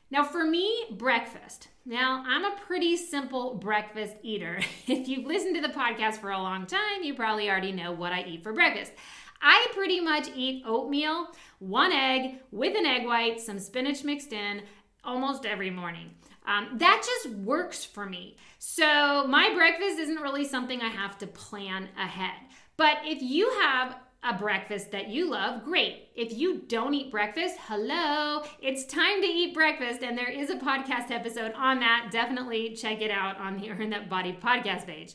Now, 0.10 0.24
for 0.24 0.46
me, 0.46 0.86
breakfast. 0.92 1.68
Now, 1.86 2.24
I'm 2.26 2.46
a 2.46 2.56
pretty 2.66 2.96
simple 2.96 3.56
breakfast 3.56 4.16
eater. 4.24 4.62
If 4.88 5.08
you've 5.08 5.26
listened 5.26 5.56
to 5.56 5.62
the 5.62 5.74
podcast 5.74 6.18
for 6.18 6.32
a 6.32 6.42
long 6.42 6.66
time, 6.66 7.04
you 7.04 7.14
probably 7.14 7.50
already 7.50 7.74
know 7.74 7.92
what 7.92 8.14
I 8.14 8.24
eat 8.24 8.42
for 8.42 8.54
breakfast. 8.54 8.94
I 9.42 9.68
pretty 9.74 10.00
much 10.00 10.30
eat 10.36 10.64
oatmeal, 10.66 11.28
one 11.60 11.92
egg 11.92 12.40
with 12.52 12.78
an 12.78 12.86
egg 12.86 13.06
white, 13.06 13.40
some 13.40 13.60
spinach 13.60 14.04
mixed 14.04 14.34
in 14.34 14.64
almost 15.04 15.46
every 15.46 15.70
morning. 15.70 16.12
Um, 16.46 16.78
that 16.78 17.04
just 17.06 17.36
works 17.38 17.86
for 17.86 18.06
me. 18.06 18.38
So 18.58 19.26
my 19.28 19.54
breakfast 19.54 20.00
isn't 20.00 20.22
really 20.22 20.46
something 20.46 20.82
I 20.82 20.90
have 20.90 21.18
to 21.20 21.28
plan 21.28 21.90
ahead. 21.98 22.36
But 22.78 22.98
if 23.04 23.22
you 23.22 23.50
have 23.62 23.98
a 24.24 24.34
breakfast 24.34 24.92
that 24.92 25.08
you 25.08 25.30
love, 25.30 25.64
great. 25.64 26.10
If 26.16 26.34
you 26.34 26.62
don't 26.68 26.94
eat 26.94 27.12
breakfast, 27.12 27.56
hello, 27.68 28.44
it's 28.62 28.86
time 28.86 29.22
to 29.22 29.28
eat 29.28 29.54
breakfast. 29.54 30.04
And 30.04 30.18
there 30.18 30.30
is 30.30 30.50
a 30.50 30.56
podcast 30.56 31.12
episode 31.12 31.54
on 31.54 31.80
that. 31.80 32.10
Definitely 32.12 32.76
check 32.76 33.02
it 33.02 33.12
out 33.12 33.38
on 33.38 33.58
the 33.58 33.70
Earn 33.72 33.90
That 33.92 34.10
Body 34.10 34.38
podcast 34.42 34.86
page. 34.86 35.14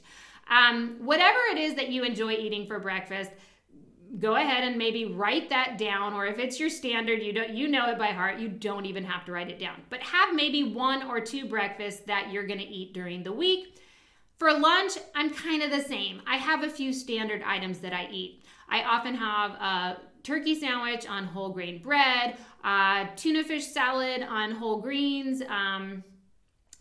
Um, 0.49 0.97
whatever 1.01 1.39
it 1.53 1.59
is 1.59 1.75
that 1.75 1.89
you 1.89 2.05
enjoy 2.05 2.33
eating 2.33 2.67
for 2.67 2.79
breakfast, 2.79 3.31
go 4.19 4.37
ahead 4.37 4.65
and 4.65 4.79
maybe 4.79 5.07
write 5.07 5.49
that 5.51 5.77
down 5.79 6.13
or 6.13 6.27
if 6.27 6.39
it's 6.39 6.61
your 6.61 6.71
standard 6.71 7.23
you 7.23 7.33
don't 7.33 7.51
you 7.51 7.69
know 7.69 7.91
it 7.91 7.99
by 7.99 8.09
heart 8.09 8.39
you 8.39 8.49
don't 8.49 8.87
even 8.87 9.05
have 9.05 9.25
to 9.25 9.33
write 9.33 9.51
it 9.51 9.59
down. 9.59 9.83
But 9.91 10.01
have 10.01 10.35
maybe 10.35 10.63
one 10.63 11.09
or 11.09 11.21
two 11.21 11.47
breakfasts 11.47 12.03
that 12.07 12.31
you're 12.31 12.47
going 12.47 12.61
to 12.61 12.67
eat 12.67 12.93
during 12.93 13.23
the 13.23 13.33
week. 13.33 13.79
For 14.39 14.53
lunch 14.53 14.93
i'm 15.15 15.31
kind 15.31 15.63
of 15.63 15.71
the 15.71 15.83
same. 15.83 16.23
I 16.27 16.37
have 16.37 16.63
a 16.63 16.71
few 16.71 16.93
standard 16.93 17.43
items 17.45 17.79
that 17.79 17.93
i 17.93 18.09
eat. 18.11 18.45
I 18.69 18.83
often 18.83 19.15
have 19.15 19.51
a 19.53 20.01
turkey 20.23 20.59
sandwich 20.59 21.09
on 21.09 21.25
whole 21.25 21.51
grain 21.51 21.83
bread 21.83 22.37
tuna 23.17 23.45
fish 23.45 23.67
salad 23.67 24.23
on 24.23 24.53
whole 24.53 24.81
greens 24.81 25.43
um, 25.49 26.05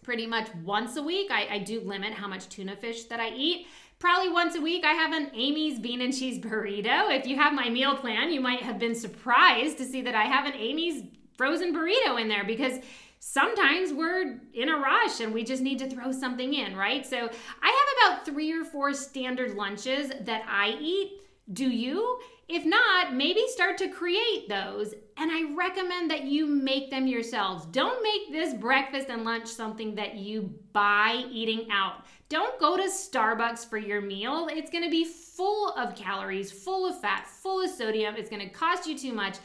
pretty 0.04 0.28
much 0.28 0.50
once 0.64 0.98
a 0.98 1.04
week. 1.04 1.32
I, 1.32 1.48
I 1.50 1.60
do 1.60 1.82
limit 1.82 2.14
how 2.14 2.28
much 2.28 2.50
tuna 2.50 2.76
fish 2.76 3.06
that 3.06 3.20
i 3.20 3.30
eat 3.30 3.68
Probably 4.04 4.28
once 4.28 4.56
a 4.56 4.60
week, 4.60 4.84
I 4.84 4.92
have 4.92 5.14
an 5.14 5.32
Amy's 5.34 5.80
bean 5.80 6.02
and 6.02 6.14
cheese 6.14 6.38
burrito. 6.38 7.10
If 7.18 7.26
you 7.26 7.38
have 7.38 7.54
my 7.54 7.70
meal 7.70 7.96
plan, 7.96 8.34
you 8.34 8.42
might 8.42 8.62
have 8.62 8.78
been 8.78 8.94
surprised 8.94 9.78
to 9.78 9.86
see 9.86 10.02
that 10.02 10.14
I 10.14 10.24
have 10.24 10.46
an 10.46 10.60
Amy's 10.60 11.04
frozen 11.38 11.74
burrito 11.74 12.20
in 12.20 12.28
there 12.28 12.44
because 12.44 12.80
sometimes 13.20 13.94
we're 13.94 14.42
in 14.54 14.68
a 14.68 14.78
rush 14.78 15.22
and 15.22 15.34
we 15.34 15.46
just 15.46 15.62
need 15.62 15.80
to 15.80 15.90
throw 15.90 16.12
something 16.12 16.54
in, 16.54 16.76
right? 16.76 17.06
So 17.06 17.16
I 17.16 18.04
have 18.04 18.18
about 18.18 18.26
three 18.26 18.52
or 18.52 18.66
four 18.66 18.94
standard 18.94 19.56
lunches 19.56 20.12
that 20.20 20.44
I 20.50 20.76
eat. 20.82 21.22
Do 21.54 21.70
you? 21.70 22.20
If 22.50 22.66
not, 22.66 23.14
maybe 23.14 23.46
start 23.48 23.78
to 23.78 23.88
create 23.88 24.50
those. 24.50 24.94
And 25.16 25.32
I 25.32 25.54
recommend 25.56 26.12
that 26.12 26.26
you 26.26 26.46
make 26.46 26.92
them 26.92 27.08
yourselves. 27.08 27.66
Don't 27.68 28.04
make 28.04 28.34
this 28.34 28.54
breakfast 28.54 29.08
and 29.08 29.24
lunch 29.24 29.48
something 29.48 29.96
that 29.96 30.16
you 30.16 30.54
buy 30.74 31.24
eating 31.32 31.68
out. 31.72 32.06
Don't 32.34 32.60
go 32.60 32.76
to 32.76 32.86
Starbucks 32.86 33.70
for 33.70 33.78
your 33.78 34.02
meal. 34.02 34.48
It's 34.52 34.72
gonna 34.72 34.90
be 34.90 35.06
full 35.06 35.70
of 35.74 35.96
calories, 35.96 36.52
full 36.52 36.88
of 36.88 37.00
fat, 37.00 37.28
full 37.28 37.64
of 37.64 37.70
sodium. 37.70 38.16
It's 38.16 38.28
gonna 38.28 38.50
cost 38.50 38.88
you 38.88 38.98
too 38.98 39.14
much. 39.14 39.38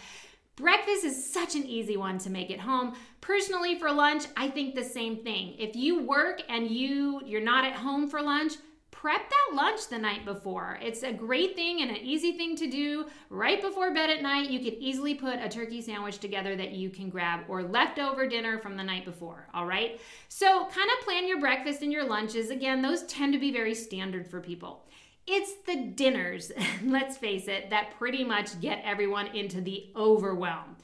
Breakfast 0.57 1.05
is 1.05 1.31
such 1.31 1.55
an 1.55 1.67
easy 1.67 1.99
one 1.99 2.17
to 2.17 2.31
make 2.31 2.51
at 2.51 2.61
home. 2.61 2.95
Personally, 3.21 3.79
for 3.79 3.93
lunch, 3.93 4.25
I 4.39 4.49
think 4.49 4.75
the 4.75 4.83
same 4.83 5.19
thing. 5.19 5.55
If 5.59 5.77
you 5.77 6.03
work 6.03 6.41
and 6.49 6.71
you 6.71 7.21
you're 7.27 7.43
not 7.43 7.67
at 7.67 7.75
home 7.75 8.09
for 8.09 8.23
lunch, 8.23 8.55
prep 9.01 9.31
that 9.31 9.55
lunch 9.55 9.89
the 9.89 9.99
night 9.99 10.25
before. 10.25 10.77
It's 10.83 11.05
a 11.05 11.13
great 11.13 11.55
thing 11.55 11.83
and 11.83 11.91
an 11.91 11.99
easy 11.99 12.33
thing 12.33 12.57
to 12.57 12.69
do 12.69 13.07
right 13.31 13.63
before 13.63 13.95
bed 13.95 14.11
at 14.11 14.23
night. 14.23 14.51
You 14.51 14.59
could 14.59 14.75
easily 14.81 15.15
put 15.15 15.39
a 15.39 15.49
turkey 15.49 15.81
sandwich 15.81 16.19
together 16.19 16.57
that 16.57 16.73
you 16.73 16.91
can 16.91 17.09
grab 17.09 17.45
or 17.47 17.63
leftover 17.63 18.27
dinner 18.27 18.59
from 18.59 18.77
the 18.77 18.83
night 18.83 19.05
before, 19.05 19.47
all 19.55 19.67
right? 19.67 20.01
So, 20.29 20.67
kind 20.67 20.91
of 20.99 21.05
plan 21.05 21.29
your 21.29 21.39
breakfast 21.39 21.83
and 21.83 21.93
your 21.93 22.09
lunches. 22.09 22.51
Again, 22.51 22.83
those 22.83 23.05
tend 23.05 23.33
to 23.35 23.39
be 23.39 23.53
very 23.53 23.75
standard 23.75 24.27
for 24.27 24.41
people. 24.41 24.85
It's 25.29 25.55
the 25.65 25.77
dinners, 25.77 26.51
let's 26.85 27.17
face 27.17 27.47
it, 27.47 27.71
that 27.71 27.97
pretty 27.99 28.25
much 28.25 28.61
get 28.61 28.83
everyone 28.85 29.29
into 29.29 29.61
the 29.61 29.93
overwhelm. 29.95 30.77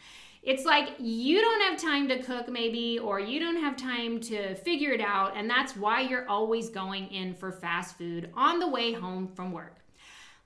It's 0.45 0.67
like 0.67 0.97
you 0.99 1.41
don't 1.41 1.63
have 1.63 1.81
time 1.81 2.07
to 2.09 2.23
cook, 2.23 2.51
maybe, 2.51 2.99
or 2.99 3.19
you 3.19 3.41
don't 3.41 3.57
have 3.57 3.77
time 3.77 4.21
to 4.21 4.55
figure 4.57 4.93
it 4.93 5.01
out, 5.01 5.35
and 5.35 5.49
that's 5.49 5.75
why 5.75 6.03
you're 6.03 6.29
always 6.29 6.69
going 6.69 7.07
in 7.09 7.33
for 7.33 7.51
fast 7.51 7.97
food 7.97 8.31
on 8.35 8.59
the 8.59 8.69
way 8.69 8.93
home 8.93 9.27
from 9.27 9.53
work. 9.53 9.79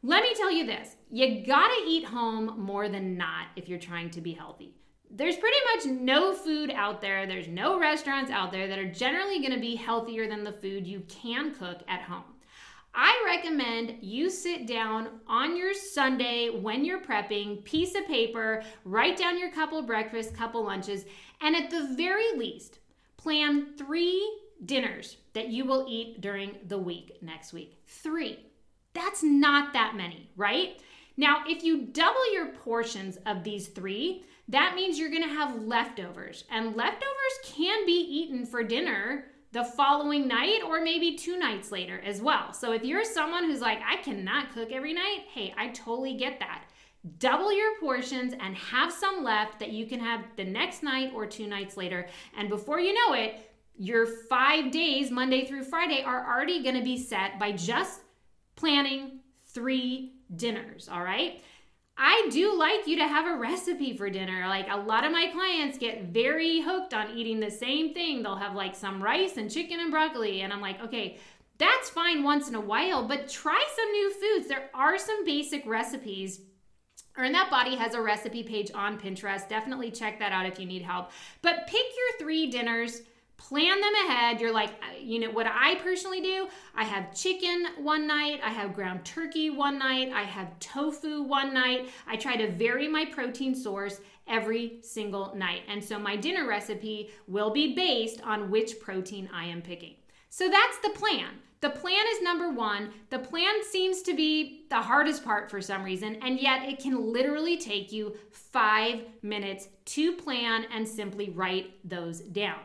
Let 0.05 0.23
me 0.23 0.35
tell 0.37 0.53
you 0.53 0.65
this 0.65 0.95
you 1.11 1.45
gotta 1.45 1.83
eat 1.85 2.05
home 2.05 2.61
more 2.61 2.89
than 2.89 3.17
not 3.17 3.49
if 3.57 3.69
you're 3.69 3.81
trying 3.81 4.11
to 4.11 4.21
be 4.21 4.33
healthy. 4.33 4.77
There's 5.11 5.37
pretty 5.37 5.57
much 5.75 5.87
no 5.87 6.33
food 6.33 6.71
out 6.71 7.01
there, 7.01 7.27
there's 7.27 7.49
no 7.49 7.81
restaurants 7.81 8.31
out 8.31 8.53
there 8.53 8.69
that 8.69 8.79
are 8.79 8.93
generally 8.93 9.43
gonna 9.43 9.59
be 9.59 9.75
healthier 9.75 10.29
than 10.29 10.45
the 10.45 10.53
food 10.53 10.87
you 10.87 11.03
can 11.09 11.53
cook 11.53 11.83
at 11.89 12.03
home. 12.03 12.23
I 12.95 13.23
recommend 13.27 13.99
you 14.01 14.31
sit 14.31 14.67
down 14.67 15.09
on 15.27 15.57
your 15.57 15.75
Sunday 15.75 16.49
when 16.51 16.85
you're 16.85 17.01
prepping, 17.01 17.65
piece 17.65 17.95
of 17.95 18.07
paper, 18.07 18.63
write 18.85 19.17
down 19.17 19.39
your 19.39 19.51
couple 19.53 19.81
breakfasts, 19.83 20.35
couple 20.35 20.65
lunches, 20.65 21.05
and 21.41 21.55
at 21.55 21.71
the 21.71 21.95
very 21.97 22.33
least, 22.37 22.81
plan 23.17 23.77
three 23.77 24.41
dinners 24.65 25.17
that 25.35 25.49
you 25.49 25.65
will 25.65 25.87
eat 25.89 26.21
during 26.21 26.57
the 26.67 26.79
week 26.79 27.19
next 27.23 27.53
week. 27.53 27.79
Three. 27.87 28.41
That's 28.95 29.23
not 29.23 29.73
that 29.75 29.95
many, 29.95 30.31
right? 30.37 30.81
Now, 31.17 31.45
if 31.47 31.63
you 31.63 31.83
double 31.87 32.33
your 32.33 32.47
portions 32.47 33.19
of 33.27 33.45
these 33.45 33.69
three, 33.69 34.25
that 34.49 34.75
means 34.75 34.99
you're 34.99 35.11
gonna 35.11 35.29
have 35.29 35.63
leftovers, 35.63 36.45
and 36.51 36.75
leftovers 36.75 37.39
can 37.45 37.85
be 37.87 37.93
eaten 37.93 38.47
for 38.47 38.63
dinner 38.63 39.27
the 39.53 39.65
following 39.65 40.29
night 40.29 40.61
or 40.67 40.83
maybe 40.83 41.17
two 41.17 41.39
nights 41.39 41.73
later 41.73 42.01
as 42.05 42.21
well. 42.21 42.53
So 42.53 42.73
if 42.73 42.85
you're 42.85 43.05
someone 43.05 43.45
who's 43.45 43.61
like, 43.61 43.81
I 43.87 43.97
cannot 43.97 44.53
cook 44.53 44.73
every 44.73 44.93
night, 44.93 45.25
hey, 45.33 45.55
I 45.57 45.69
totally 45.69 46.15
get 46.15 46.39
that. 46.41 46.65
Double 47.19 47.53
your 47.53 47.79
portions 47.81 48.35
and 48.39 48.57
have 48.57 48.93
some 48.93 49.25
left 49.25 49.59
that 49.61 49.73
you 49.73 49.87
can 49.87 50.01
have 50.01 50.25
the 50.37 50.45
next 50.45 50.83
night 50.83 51.13
or 51.15 51.27
two 51.27 51.47
nights 51.47 51.77
later. 51.77 52.09
And 52.37 52.49
before 52.49 52.81
you 52.81 52.93
know 52.93 53.15
it, 53.15 53.51
your 53.79 54.07
five 54.07 54.71
days, 54.71 55.11
Monday 55.11 55.47
through 55.47 55.65
Friday, 55.65 56.03
are 56.03 56.27
already 56.27 56.63
gonna 56.63 56.83
be 56.83 56.99
set 56.99 57.39
by 57.39 57.53
just 57.53 58.01
planning 58.57 59.21
three 59.47 60.15
dinners, 60.35 60.89
all 60.89 61.03
right? 61.03 61.43
I 62.01 62.29
do 62.31 62.57
like 62.57 62.87
you 62.87 62.97
to 62.99 63.09
have 63.09 63.27
a 63.27 63.37
recipe 63.37 63.97
for 63.97 64.09
dinner. 64.09 64.47
Like 64.47 64.69
a 64.71 64.77
lot 64.77 65.05
of 65.05 65.11
my 65.11 65.27
clients 65.33 65.79
get 65.79 66.05
very 66.05 66.61
hooked 66.61 66.95
on 66.95 67.11
eating 67.11 67.41
the 67.41 67.51
same 67.51 67.93
thing. 67.93 68.23
They'll 68.23 68.37
have 68.37 68.55
like 68.55 68.77
some 68.77 69.03
rice 69.03 69.37
and 69.37 69.51
chicken 69.51 69.81
and 69.81 69.91
broccoli. 69.91 70.43
And 70.43 70.53
I'm 70.53 70.61
like, 70.61 70.81
okay, 70.81 71.19
that's 71.59 71.91
fine 71.91 72.23
once 72.23 72.49
in 72.49 72.55
a 72.55 72.61
while, 72.61 73.07
but 73.07 73.29
try 73.29 73.65
some 73.75 73.91
new 73.91 74.15
foods. 74.15 74.47
There 74.47 74.71
are 74.75 74.97
some 74.97 75.25
basic 75.25 75.67
recipes. 75.67 76.41
Earn 77.17 77.33
That 77.33 77.51
Body 77.51 77.75
has 77.75 77.95
a 77.95 78.01
recipe 78.01 78.45
page 78.45 78.71
on 78.77 78.97
Pinterest. 78.97 79.49
Definitely 79.49 79.91
check 79.91 80.21
that 80.21 80.31
out 80.31 80.47
if 80.47 80.61
you 80.61 80.67
need 80.67 80.83
help. 80.83 81.11
But 81.43 81.67
pick 81.67 81.85
your 81.85 82.19
three 82.21 82.49
dinners 82.49 83.03
plan 83.39 83.81
them 83.81 83.95
ahead. 84.07 84.41
You're 84.41 84.53
like, 84.53 84.71
you 85.01 85.19
know, 85.21 85.31
what 85.31 85.47
I 85.47 85.77
personally 85.77 86.21
do, 86.21 86.49
I 86.75 86.85
have 86.85 87.15
chicken 87.15 87.67
one 87.79 88.07
night, 88.07 88.41
I 88.45 88.51
have 88.51 88.75
ground 88.75 89.05
turkey 89.05 89.49
one 89.49 89.79
night, 89.79 90.13
I 90.13 90.23
have 90.23 90.59
tofu 90.59 91.23
one 91.23 91.55
night. 91.55 91.89
I 92.07 92.17
try 92.17 92.37
to 92.37 92.51
vary 92.51 92.89
my 92.89 93.07
protein 93.07 93.55
source 93.55 94.01
every 94.27 94.81
single 94.83 95.35
night. 95.35 95.63
And 95.69 95.83
so 95.83 95.99
my 95.99 96.17
dinner 96.17 96.47
recipe 96.47 97.11
will 97.27 97.51
be 97.51 97.75
based 97.75 98.21
on 98.23 98.51
which 98.51 98.79
protein 98.81 99.31
I 99.33 99.47
am 99.47 99.63
picking. 99.63 99.95
So 100.29 100.51
that's 100.51 100.79
the 100.79 100.91
plan. 100.91 101.31
The 101.61 101.71
plan 101.71 102.05
is 102.13 102.23
number 102.23 102.51
one. 102.51 102.93
The 103.11 103.19
plan 103.19 103.65
seems 103.65 104.03
to 104.03 104.15
be 104.15 104.67
the 104.71 104.81
hardest 104.81 105.25
part 105.25 105.51
for 105.51 105.61
some 105.61 105.83
reason, 105.83 106.17
and 106.23 106.39
yet 106.39 106.69
it 106.69 106.79
can 106.79 107.13
literally 107.13 107.57
take 107.57 107.91
you 107.91 108.15
five 108.31 109.01
minutes 109.23 109.69
to 109.87 110.13
plan 110.13 110.67
and 110.73 110.87
simply 110.87 111.31
write 111.31 111.73
those 111.89 112.21
down. 112.21 112.61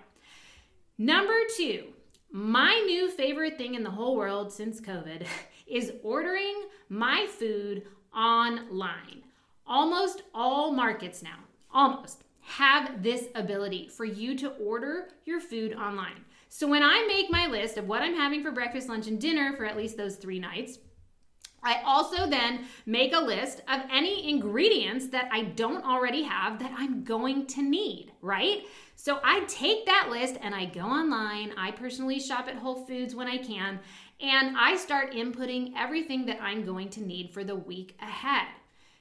Number 1.04 1.38
two, 1.58 1.88
my 2.32 2.82
new 2.86 3.12
favorite 3.12 3.58
thing 3.58 3.76
in 3.76 3.84
the 3.84 3.92
whole 3.92 4.16
world 4.16 4.54
since 4.54 4.80
COVID 4.80 5.28
is 5.68 5.92
ordering 6.02 6.64
my 6.88 7.28
food 7.28 7.84
online. 8.16 9.26
Almost 9.68 10.24
all 10.34 10.72
markets 10.72 11.22
now, 11.22 11.40
almost, 11.74 12.24
have 12.40 13.04
this 13.04 13.28
ability 13.36 13.90
for 13.90 14.06
you 14.06 14.38
to 14.38 14.52
order 14.52 15.10
your 15.26 15.42
food 15.42 15.74
online. 15.74 16.24
So 16.48 16.70
when 16.70 16.84
I 16.84 17.06
make 17.06 17.30
my 17.30 17.48
list 17.48 17.76
of 17.76 17.90
what 17.90 18.02
I'm 18.02 18.16
having 18.16 18.42
for 18.42 18.54
breakfast, 18.54 18.88
lunch, 18.88 19.08
and 19.08 19.20
dinner 19.20 19.58
for 19.58 19.66
at 19.66 19.76
least 19.76 19.98
those 19.98 20.16
three 20.16 20.40
nights, 20.40 20.80
I 21.64 21.82
also 21.86 22.30
then 22.30 22.66
make 22.86 23.14
a 23.14 23.20
list 23.20 23.62
of 23.70 23.82
any 23.92 24.30
ingredients 24.30 25.08
that 25.10 25.30
I 25.32 25.44
don't 25.44 25.84
already 25.86 26.24
have 26.24 26.60
that 26.60 26.74
I'm 26.78 27.04
going 27.04 27.46
to 27.48 27.62
need, 27.62 28.12
right? 28.22 28.64
So 29.04 29.20
I 29.22 29.42
take 29.50 29.86
that 29.86 30.08
list 30.10 30.38
and 30.42 30.56
I 30.56 30.64
go 30.64 30.80
online. 30.80 31.52
I 31.58 31.72
personally 31.72 32.22
shop 32.22 32.48
at 32.48 32.56
Whole 32.56 32.86
Foods 32.86 33.14
when 33.14 33.28
I 33.28 33.38
can, 33.38 33.82
and 34.22 34.56
I 34.58 34.78
start 34.78 35.12
inputting 35.12 35.74
everything 35.78 36.26
that 36.28 36.42
I'm 36.42 36.64
going 36.64 36.88
to 36.92 37.06
need 37.06 37.34
for 37.34 37.44
the 37.44 37.54
week 37.54 37.98
ahead. 38.02 38.48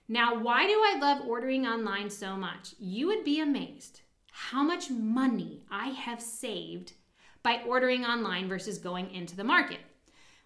Now, 0.09 0.37
why 0.37 0.66
do 0.66 0.73
I 0.73 0.99
love 1.00 1.28
ordering 1.28 1.68
online 1.68 2.11
so 2.11 2.35
much? 2.35 2.75
You 2.80 3.06
would 3.06 3.23
be 3.23 3.38
amazed 3.38 4.00
how 4.32 4.64
much 4.64 4.90
money 4.90 5.62
I 5.71 5.90
have 5.90 6.21
saved 6.21 6.94
by 7.44 7.62
ordering 7.64 8.04
online 8.04 8.49
versus 8.49 8.78
going 8.78 9.09
into 9.14 9.37
the 9.37 9.44
market. 9.44 9.78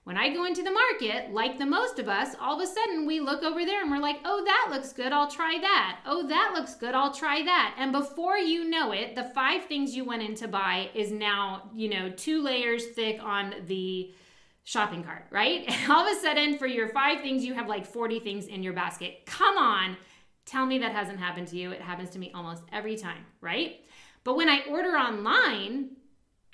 When 0.07 0.17
I 0.17 0.33
go 0.33 0.45
into 0.45 0.63
the 0.63 0.71
market, 0.71 1.33
like 1.33 1.59
the 1.59 1.67
most 1.67 1.99
of 1.99 2.09
us, 2.09 2.37
all 2.41 2.55
of 2.55 2.63
a 2.63 2.73
sudden 2.73 3.07
we 3.07 3.19
look 3.19 3.43
over 3.43 3.67
there 3.67 3.83
and 3.83 3.91
we're 3.91 3.99
like, 3.99 4.19
oh, 4.25 4.45
that 4.45 4.69
looks 4.71 4.93
good, 4.93 5.11
I'll 5.13 5.29
try 5.29 5.59
that. 5.61 5.99
Oh, 6.07 6.29
that 6.29 6.53
looks 6.55 6.77
good, 6.77 6.95
I'll 6.95 7.13
try 7.13 7.43
that. 7.43 7.75
And 7.77 7.91
before 7.91 8.37
you 8.37 8.71
know 8.71 8.93
it, 8.93 9.17
the 9.17 9.25
five 9.35 9.65
things 9.65 9.97
you 9.97 10.05
went 10.05 10.23
in 10.23 10.37
to 10.37 10.47
buy 10.47 10.91
is 10.95 11.11
now, 11.11 11.71
you 11.75 11.89
know, 11.89 12.09
two 12.11 12.41
layers 12.41 12.87
thick 12.87 13.19
on 13.21 13.53
the 13.67 14.15
shopping 14.63 15.03
cart, 15.03 15.25
right? 15.33 15.69
All 15.91 16.07
of 16.07 16.17
a 16.17 16.21
sudden, 16.21 16.57
for 16.57 16.69
your 16.69 16.89
five 16.91 17.21
things, 17.21 17.45
you 17.45 17.55
have 17.55 17.67
like 17.67 17.85
40 17.85 18.21
things 18.21 18.47
in 18.47 18.63
your 18.63 18.75
basket. 18.75 19.27
Come 19.27 19.59
on, 19.59 19.97
tell 20.45 20.67
me 20.67 20.79
that 20.79 20.93
hasn't 20.93 21.19
happened 21.19 21.49
to 21.49 21.57
you. 21.57 21.73
It 21.73 21.83
happens 21.83 22.11
to 22.11 22.21
me 22.21 22.31
almost 22.33 22.63
every 22.73 22.95
time, 22.95 23.27
right? 23.41 23.81
But 24.23 24.37
when 24.37 24.49
I 24.49 24.61
order 24.71 24.91
online, 24.91 25.97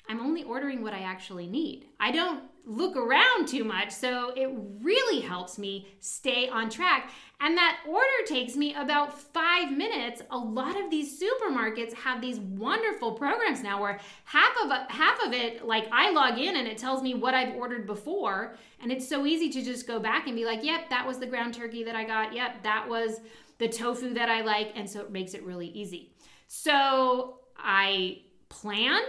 I'm 0.09 0.21
only 0.21 0.41
ordering 0.41 0.81
what 0.81 0.93
I 0.93 1.01
actually 1.01 1.45
need. 1.45 1.85
I 1.99 2.11
don't 2.11 2.45
look 2.65 2.95
around 2.95 3.47
too 3.47 3.63
much. 3.63 3.91
So 3.91 4.31
it 4.35 4.49
really 4.81 5.19
helps 5.21 5.57
me 5.57 5.87
stay 5.99 6.47
on 6.47 6.69
track. 6.69 7.11
And 7.39 7.57
that 7.57 7.79
order 7.85 8.07
takes 8.25 8.55
me 8.55 8.73
about 8.73 9.19
five 9.19 9.69
minutes. 9.71 10.21
A 10.31 10.37
lot 10.37 10.79
of 10.79 10.89
these 10.89 11.21
supermarkets 11.21 11.93
have 11.93 12.21
these 12.21 12.39
wonderful 12.39 13.13
programs 13.13 13.61
now 13.61 13.81
where 13.81 13.99
half 14.23 14.53
of 14.63 14.71
half 14.89 15.21
of 15.25 15.33
it, 15.33 15.65
like 15.65 15.87
I 15.91 16.11
log 16.11 16.39
in 16.39 16.55
and 16.55 16.67
it 16.67 16.77
tells 16.77 17.01
me 17.01 17.15
what 17.15 17.33
I've 17.33 17.55
ordered 17.55 17.85
before, 17.85 18.55
and 18.81 18.93
it's 18.93 19.07
so 19.07 19.25
easy 19.25 19.49
to 19.49 19.61
just 19.61 19.87
go 19.87 19.99
back 19.99 20.27
and 20.27 20.37
be 20.37 20.45
like, 20.45 20.63
"Yep, 20.63 20.89
that 20.89 21.05
was 21.05 21.19
the 21.19 21.27
ground 21.27 21.53
turkey 21.53 21.83
that 21.83 21.97
I 21.97 22.05
got. 22.05 22.33
Yep, 22.33 22.63
that 22.63 22.87
was 22.87 23.19
the 23.57 23.67
tofu 23.67 24.13
that 24.13 24.29
I 24.29 24.41
like," 24.41 24.71
and 24.75 24.89
so 24.89 25.01
it 25.01 25.11
makes 25.11 25.33
it 25.33 25.43
really 25.43 25.67
easy. 25.67 26.13
So 26.47 27.39
I 27.57 28.21
plan 28.47 29.01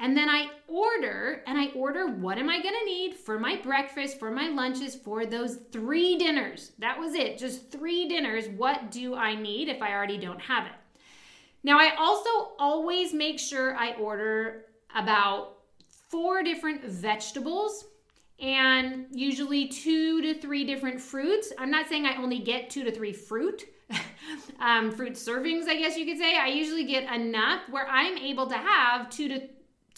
and 0.00 0.16
then 0.16 0.28
I 0.28 0.50
order 0.68 1.42
and 1.46 1.58
I 1.58 1.68
order 1.74 2.06
what 2.06 2.38
am 2.38 2.48
I 2.48 2.60
to 2.60 2.70
need 2.84 3.14
for 3.14 3.38
my 3.38 3.56
breakfast, 3.56 4.18
for 4.18 4.30
my 4.30 4.48
lunches, 4.48 4.94
for 4.94 5.26
those 5.26 5.56
three 5.72 6.16
dinners. 6.16 6.72
That 6.78 6.98
was 6.98 7.14
it, 7.14 7.38
just 7.38 7.72
three 7.72 8.08
dinners. 8.08 8.48
What 8.48 8.90
do 8.90 9.16
I 9.16 9.34
need 9.34 9.68
if 9.68 9.82
I 9.82 9.92
already 9.92 10.18
don't 10.18 10.40
have 10.40 10.66
it? 10.66 10.72
Now, 11.64 11.78
I 11.78 11.96
also 11.98 12.52
always 12.58 13.12
make 13.12 13.40
sure 13.40 13.74
I 13.76 13.94
order 13.94 14.66
about 14.94 15.58
four 16.08 16.42
different 16.44 16.84
vegetables 16.84 17.86
and 18.38 19.06
usually 19.10 19.66
two 19.66 20.22
to 20.22 20.34
three 20.34 20.64
different 20.64 21.00
fruits. 21.00 21.52
I'm 21.58 21.72
not 21.72 21.88
saying 21.88 22.06
I 22.06 22.16
only 22.22 22.38
get 22.38 22.70
two 22.70 22.84
to 22.84 22.92
three 22.92 23.12
fruit. 23.12 23.64
um, 24.60 24.92
fruit 24.92 25.14
servings, 25.14 25.66
I 25.66 25.76
guess 25.76 25.96
you 25.96 26.04
could 26.04 26.18
say. 26.18 26.36
I 26.36 26.48
usually 26.48 26.84
get 26.84 27.12
enough 27.12 27.62
where 27.70 27.88
I'm 27.88 28.16
able 28.18 28.46
to 28.46 28.56
have 28.56 29.10
two 29.10 29.28
to 29.28 29.48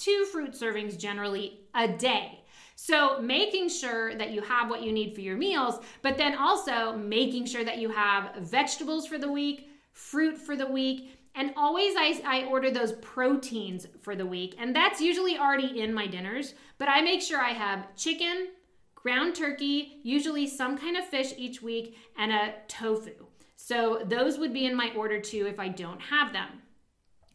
two 0.00 0.24
fruit 0.32 0.52
servings 0.52 0.98
generally 0.98 1.60
a 1.74 1.86
day. 1.86 2.40
So, 2.74 3.20
making 3.20 3.68
sure 3.68 4.14
that 4.16 4.30
you 4.30 4.40
have 4.40 4.70
what 4.70 4.82
you 4.82 4.90
need 4.90 5.14
for 5.14 5.20
your 5.20 5.36
meals, 5.36 5.80
but 6.00 6.16
then 6.16 6.34
also 6.34 6.96
making 6.96 7.44
sure 7.44 7.62
that 7.62 7.76
you 7.76 7.90
have 7.90 8.34
vegetables 8.36 9.06
for 9.06 9.18
the 9.18 9.30
week, 9.30 9.68
fruit 9.92 10.38
for 10.38 10.56
the 10.56 10.66
week, 10.66 11.18
and 11.34 11.52
always 11.56 11.94
I, 11.96 12.20
I 12.24 12.44
order 12.44 12.70
those 12.70 12.92
proteins 12.92 13.86
for 14.00 14.16
the 14.16 14.24
week. 14.24 14.56
And 14.58 14.74
that's 14.74 14.98
usually 15.00 15.36
already 15.36 15.82
in 15.82 15.92
my 15.92 16.06
dinners, 16.06 16.54
but 16.78 16.88
I 16.88 17.02
make 17.02 17.20
sure 17.20 17.38
I 17.38 17.50
have 17.50 17.94
chicken, 17.96 18.48
ground 18.94 19.34
turkey, 19.34 20.00
usually 20.02 20.46
some 20.46 20.78
kind 20.78 20.96
of 20.96 21.04
fish 21.04 21.34
each 21.36 21.60
week, 21.60 21.98
and 22.16 22.32
a 22.32 22.54
tofu. 22.66 23.26
So, 23.56 24.02
those 24.06 24.38
would 24.38 24.54
be 24.54 24.64
in 24.64 24.74
my 24.74 24.90
order 24.96 25.20
too 25.20 25.46
if 25.46 25.60
I 25.60 25.68
don't 25.68 26.00
have 26.00 26.32
them. 26.32 26.62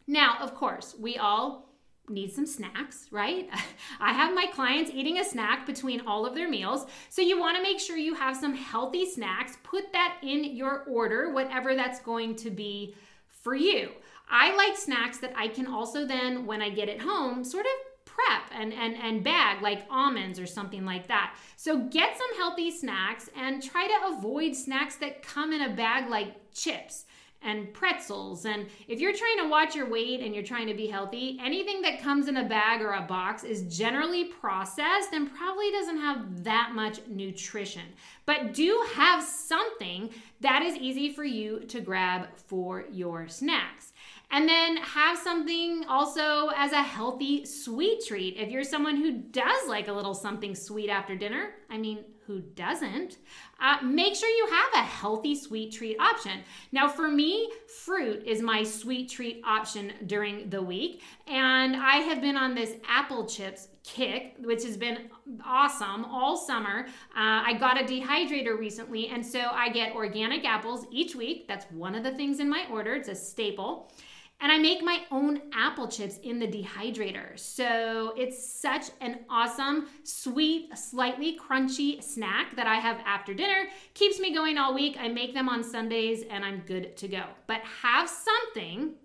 Now, 0.07 0.37
of 0.41 0.55
course, 0.55 0.95
we 0.99 1.17
all 1.17 1.64
need 2.09 2.31
some 2.31 2.45
snacks, 2.45 3.07
right? 3.11 3.49
I 3.99 4.13
have 4.13 4.33
my 4.33 4.47
clients 4.47 4.91
eating 4.93 5.19
a 5.19 5.23
snack 5.23 5.65
between 5.65 6.01
all 6.01 6.25
of 6.25 6.35
their 6.35 6.49
meals. 6.49 6.85
So 7.09 7.21
you 7.21 7.39
want 7.39 7.57
to 7.57 7.63
make 7.63 7.79
sure 7.79 7.97
you 7.97 8.13
have 8.13 8.35
some 8.35 8.55
healthy 8.55 9.09
snacks. 9.09 9.57
Put 9.63 9.91
that 9.93 10.17
in 10.21 10.55
your 10.55 10.83
order, 10.83 11.33
whatever 11.33 11.75
that's 11.75 11.99
going 12.01 12.35
to 12.37 12.49
be 12.49 12.95
for 13.29 13.55
you. 13.55 13.91
I 14.29 14.55
like 14.55 14.77
snacks 14.77 15.19
that 15.19 15.33
I 15.35 15.47
can 15.47 15.67
also 15.67 16.05
then, 16.05 16.45
when 16.45 16.61
I 16.61 16.69
get 16.69 16.89
it 16.89 17.01
home, 17.01 17.43
sort 17.43 17.65
of 17.65 17.71
prep 18.05 18.43
and, 18.53 18.73
and, 18.73 18.95
and 18.95 19.23
bag 19.23 19.61
like 19.61 19.85
almonds 19.89 20.39
or 20.39 20.45
something 20.45 20.85
like 20.85 21.07
that. 21.07 21.35
So 21.57 21.77
get 21.77 22.17
some 22.17 22.37
healthy 22.37 22.71
snacks 22.71 23.29
and 23.35 23.61
try 23.61 23.87
to 23.87 24.17
avoid 24.17 24.55
snacks 24.55 24.95
that 24.97 25.21
come 25.21 25.51
in 25.51 25.61
a 25.61 25.75
bag 25.75 26.09
like 26.09 26.53
chips 26.53 27.05
and 27.45 27.73
pretzels. 27.73 28.45
And 28.45 28.65
if 28.87 28.99
you're 28.99 29.15
trying 29.15 29.37
to 29.37 29.47
watch 29.47 29.75
your 29.75 29.89
weight 29.89 30.21
and 30.21 30.33
you're 30.33 30.43
trying 30.43 30.67
to 30.67 30.73
be 30.73 30.87
healthy, 30.87 31.37
anything 31.41 31.81
that 31.83 32.01
comes 32.01 32.27
in 32.27 32.37
a 32.37 32.43
bag 32.43 32.81
or 32.81 32.93
a 32.93 33.01
box 33.01 33.43
is 33.43 33.61
generally 33.63 34.25
processed 34.25 35.13
and 35.13 35.33
probably 35.33 35.71
doesn't 35.71 35.97
have 35.97 36.43
that 36.43 36.71
much 36.73 36.99
nutrition. 37.07 37.83
But 38.25 38.53
do 38.53 38.83
have 38.93 39.23
something 39.23 40.09
that 40.41 40.63
is 40.63 40.75
easy 40.75 41.13
for 41.13 41.23
you 41.23 41.59
to 41.67 41.79
grab 41.79 42.27
for 42.35 42.85
your 42.91 43.27
snacks. 43.27 43.93
And 44.31 44.49
then 44.49 44.77
have 44.77 45.17
something 45.19 45.85
also 45.87 46.49
as 46.55 46.71
a 46.71 46.81
healthy 46.81 47.45
sweet 47.45 48.03
treat. 48.05 48.37
If 48.37 48.49
you're 48.49 48.63
someone 48.63 48.97
who 48.97 49.11
does 49.11 49.67
like 49.67 49.87
a 49.87 49.93
little 49.93 50.15
something 50.15 50.55
sweet 50.55 50.89
after 50.89 51.15
dinner, 51.15 51.51
I 51.69 51.77
mean, 51.77 52.03
who 52.27 52.39
doesn't, 52.39 53.17
uh, 53.59 53.77
make 53.83 54.15
sure 54.15 54.29
you 54.29 54.47
have 54.47 54.83
a 54.83 54.87
healthy 54.87 55.35
sweet 55.35 55.71
treat 55.73 55.99
option. 55.99 56.41
Now, 56.71 56.87
for 56.87 57.07
me, 57.07 57.51
fruit 57.83 58.23
is 58.25 58.41
my 58.41 58.63
sweet 58.63 59.09
treat 59.09 59.41
option 59.45 59.93
during 60.07 60.49
the 60.49 60.61
week. 60.61 61.03
And 61.27 61.75
I 61.75 61.97
have 61.97 62.21
been 62.21 62.35
on 62.35 62.55
this 62.55 62.73
apple 62.87 63.25
chips 63.25 63.67
kick, 63.83 64.35
which 64.39 64.63
has 64.63 64.77
been 64.77 65.09
awesome 65.45 66.05
all 66.05 66.35
summer. 66.35 66.85
Uh, 67.15 67.45
I 67.45 67.53
got 67.59 67.79
a 67.79 67.83
dehydrator 67.83 68.57
recently, 68.57 69.09
and 69.09 69.23
so 69.23 69.39
I 69.51 69.69
get 69.69 69.95
organic 69.95 70.45
apples 70.45 70.87
each 70.91 71.15
week. 71.15 71.47
That's 71.47 71.65
one 71.71 71.93
of 71.93 72.03
the 72.03 72.11
things 72.11 72.39
in 72.39 72.49
my 72.49 72.65
order, 72.71 72.95
it's 72.95 73.09
a 73.09 73.15
staple. 73.15 73.91
And 74.41 74.51
I 74.51 74.57
make 74.57 74.83
my 74.83 74.99
own 75.11 75.41
apple 75.53 75.87
chips 75.87 76.17
in 76.17 76.39
the 76.39 76.47
dehydrator. 76.47 77.39
So 77.39 78.13
it's 78.17 78.53
such 78.61 78.91
an 79.01 79.19
awesome, 79.29 79.87
sweet, 80.03 80.77
slightly 80.77 81.37
crunchy 81.37 82.03
snack 82.03 82.55
that 82.55 82.67
I 82.67 82.75
have 82.75 82.99
after 83.05 83.33
dinner. 83.33 83.69
Keeps 83.93 84.19
me 84.19 84.33
going 84.33 84.57
all 84.57 84.73
week. 84.73 84.97
I 84.99 85.07
make 85.07 85.33
them 85.33 85.47
on 85.47 85.63
Sundays 85.63 86.23
and 86.29 86.43
I'm 86.43 86.63
good 86.65 86.97
to 86.97 87.07
go. 87.07 87.23
But 87.47 87.61
have 87.81 88.09
something 88.09 88.95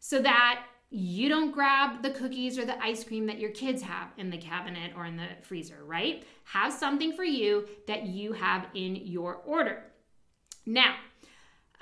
so 0.00 0.20
that 0.22 0.64
you 0.90 1.28
don't 1.28 1.52
grab 1.52 2.02
the 2.02 2.10
cookies 2.10 2.58
or 2.58 2.64
the 2.64 2.82
ice 2.82 3.04
cream 3.04 3.26
that 3.26 3.38
your 3.38 3.50
kids 3.50 3.82
have 3.82 4.08
in 4.16 4.30
the 4.30 4.38
cabinet 4.38 4.92
or 4.96 5.04
in 5.04 5.16
the 5.16 5.28
freezer, 5.42 5.84
right? 5.84 6.24
Have 6.44 6.72
something 6.72 7.12
for 7.12 7.24
you 7.24 7.68
that 7.86 8.06
you 8.06 8.32
have 8.32 8.68
in 8.74 8.96
your 8.96 9.34
order. 9.44 9.84
Now, 10.64 10.96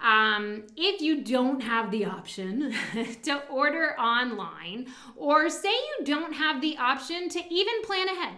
um, 0.02 0.64
if 0.76 1.00
you 1.00 1.22
don't 1.22 1.60
have 1.60 1.90
the 1.90 2.04
option 2.04 2.74
to 3.22 3.46
order 3.48 3.98
online, 3.98 4.88
or 5.16 5.48
say 5.48 5.70
you 5.70 6.04
don't 6.04 6.34
have 6.34 6.60
the 6.60 6.76
option 6.76 7.28
to 7.30 7.54
even 7.54 7.74
plan 7.82 8.08
ahead, 8.08 8.34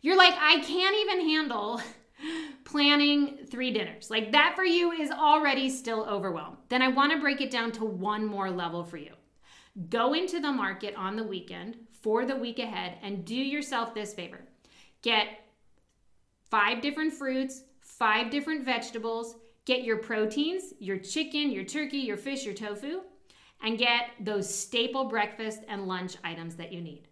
you're 0.00 0.16
like, 0.16 0.34
I 0.38 0.60
can't 0.60 0.96
even 0.96 1.28
handle 1.28 1.80
planning 2.64 3.38
three 3.50 3.72
dinners. 3.72 4.10
Like 4.10 4.32
that 4.32 4.54
for 4.56 4.64
you 4.64 4.92
is 4.92 5.10
already 5.10 5.70
still 5.70 6.04
overwhelmed. 6.04 6.58
Then 6.68 6.82
I 6.82 6.88
want 6.88 7.12
to 7.12 7.20
break 7.20 7.40
it 7.40 7.50
down 7.50 7.72
to 7.72 7.84
one 7.84 8.24
more 8.26 8.50
level 8.50 8.84
for 8.84 8.96
you. 8.96 9.12
Go 9.88 10.14
into 10.14 10.40
the 10.40 10.50
market 10.50 10.94
on 10.96 11.16
the 11.16 11.22
weekend 11.22 11.76
for 12.00 12.24
the 12.24 12.36
week 12.36 12.58
ahead 12.58 12.98
and 13.02 13.24
do 13.24 13.34
yourself 13.34 13.94
this 13.94 14.14
favor 14.14 14.40
get 15.00 15.28
five 16.50 16.80
different 16.80 17.12
fruits, 17.12 17.62
five 17.80 18.30
different 18.30 18.64
vegetables 18.64 19.36
Get 19.68 19.84
your 19.84 19.98
proteins, 19.98 20.72
your 20.78 20.96
chicken, 20.96 21.50
your 21.50 21.62
turkey, 21.62 21.98
your 21.98 22.16
fish, 22.16 22.46
your 22.46 22.54
tofu, 22.54 23.02
and 23.62 23.76
get 23.76 24.12
those 24.18 24.48
staple 24.48 25.04
breakfast 25.04 25.60
and 25.68 25.86
lunch 25.86 26.16
items 26.24 26.56
that 26.56 26.72
you 26.72 26.80
need. 26.80 27.06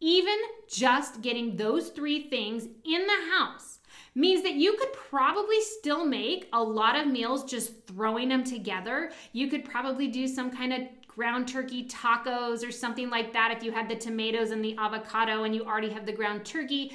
Even 0.00 0.36
just 0.68 1.22
getting 1.22 1.56
those 1.56 1.88
three 1.88 2.28
things 2.28 2.64
in 2.64 3.06
the 3.06 3.32
house 3.32 3.78
means 4.14 4.42
that 4.42 4.52
you 4.52 4.76
could 4.76 4.92
probably 4.92 5.62
still 5.62 6.04
make 6.04 6.46
a 6.52 6.62
lot 6.62 6.94
of 6.94 7.06
meals 7.06 7.42
just 7.42 7.72
throwing 7.86 8.28
them 8.28 8.44
together. 8.44 9.10
You 9.32 9.48
could 9.48 9.64
probably 9.64 10.08
do 10.08 10.28
some 10.28 10.50
kind 10.50 10.74
of 10.74 10.80
ground 11.08 11.48
turkey 11.48 11.88
tacos 11.88 12.68
or 12.68 12.70
something 12.70 13.08
like 13.08 13.32
that 13.32 13.50
if 13.50 13.62
you 13.62 13.72
had 13.72 13.88
the 13.88 13.96
tomatoes 13.96 14.50
and 14.50 14.62
the 14.62 14.76
avocado 14.76 15.44
and 15.44 15.54
you 15.54 15.64
already 15.64 15.88
have 15.88 16.04
the 16.04 16.12
ground 16.12 16.44
turkey 16.44 16.92